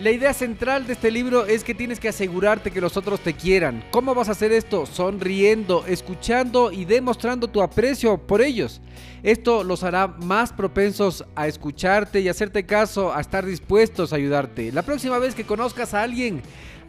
La 0.00 0.10
idea 0.10 0.32
central 0.32 0.86
de 0.86 0.94
este 0.94 1.10
libro 1.10 1.44
es 1.44 1.62
que 1.62 1.74
tienes 1.74 2.00
que 2.00 2.08
asegurarte 2.08 2.70
que 2.70 2.80
los 2.80 2.96
otros 2.96 3.20
te 3.20 3.34
quieran. 3.34 3.84
¿Cómo 3.90 4.14
vas 4.14 4.30
a 4.30 4.32
hacer 4.32 4.50
esto? 4.50 4.86
Sonriendo, 4.86 5.84
escuchando 5.86 6.72
y 6.72 6.86
demostrando 6.86 7.48
tu 7.48 7.60
aprecio 7.60 8.16
por 8.16 8.40
ellos. 8.40 8.80
Esto 9.22 9.62
los 9.62 9.82
hará 9.84 10.08
más 10.08 10.54
propensos 10.54 11.26
a 11.36 11.46
escucharte 11.46 12.20
y 12.20 12.30
hacerte 12.30 12.64
caso, 12.64 13.12
a 13.12 13.20
estar 13.20 13.44
dispuestos 13.44 14.14
a 14.14 14.16
ayudarte. 14.16 14.72
La 14.72 14.80
próxima 14.80 15.18
vez 15.18 15.34
que 15.34 15.44
conozcas 15.44 15.92
a 15.92 16.02
alguien, 16.02 16.40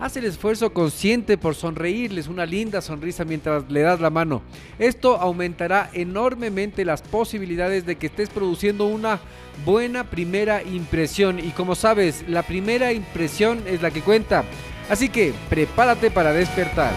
Haz 0.01 0.17
el 0.17 0.25
esfuerzo 0.25 0.73
consciente 0.73 1.37
por 1.37 1.53
sonreírles 1.53 2.27
una 2.27 2.47
linda 2.47 2.81
sonrisa 2.81 3.23
mientras 3.23 3.69
le 3.69 3.81
das 3.81 4.01
la 4.01 4.09
mano. 4.09 4.41
Esto 4.79 5.17
aumentará 5.17 5.91
enormemente 5.93 6.85
las 6.85 7.03
posibilidades 7.03 7.85
de 7.85 7.97
que 7.97 8.07
estés 8.07 8.29
produciendo 8.29 8.87
una 8.87 9.19
buena 9.63 10.09
primera 10.09 10.63
impresión. 10.63 11.37
Y 11.37 11.51
como 11.51 11.75
sabes, 11.75 12.27
la 12.27 12.41
primera 12.41 12.93
impresión 12.93 13.61
es 13.67 13.83
la 13.83 13.91
que 13.91 14.01
cuenta. 14.01 14.43
Así 14.89 15.07
que 15.07 15.35
prepárate 15.51 16.09
para 16.09 16.33
despertar. 16.33 16.93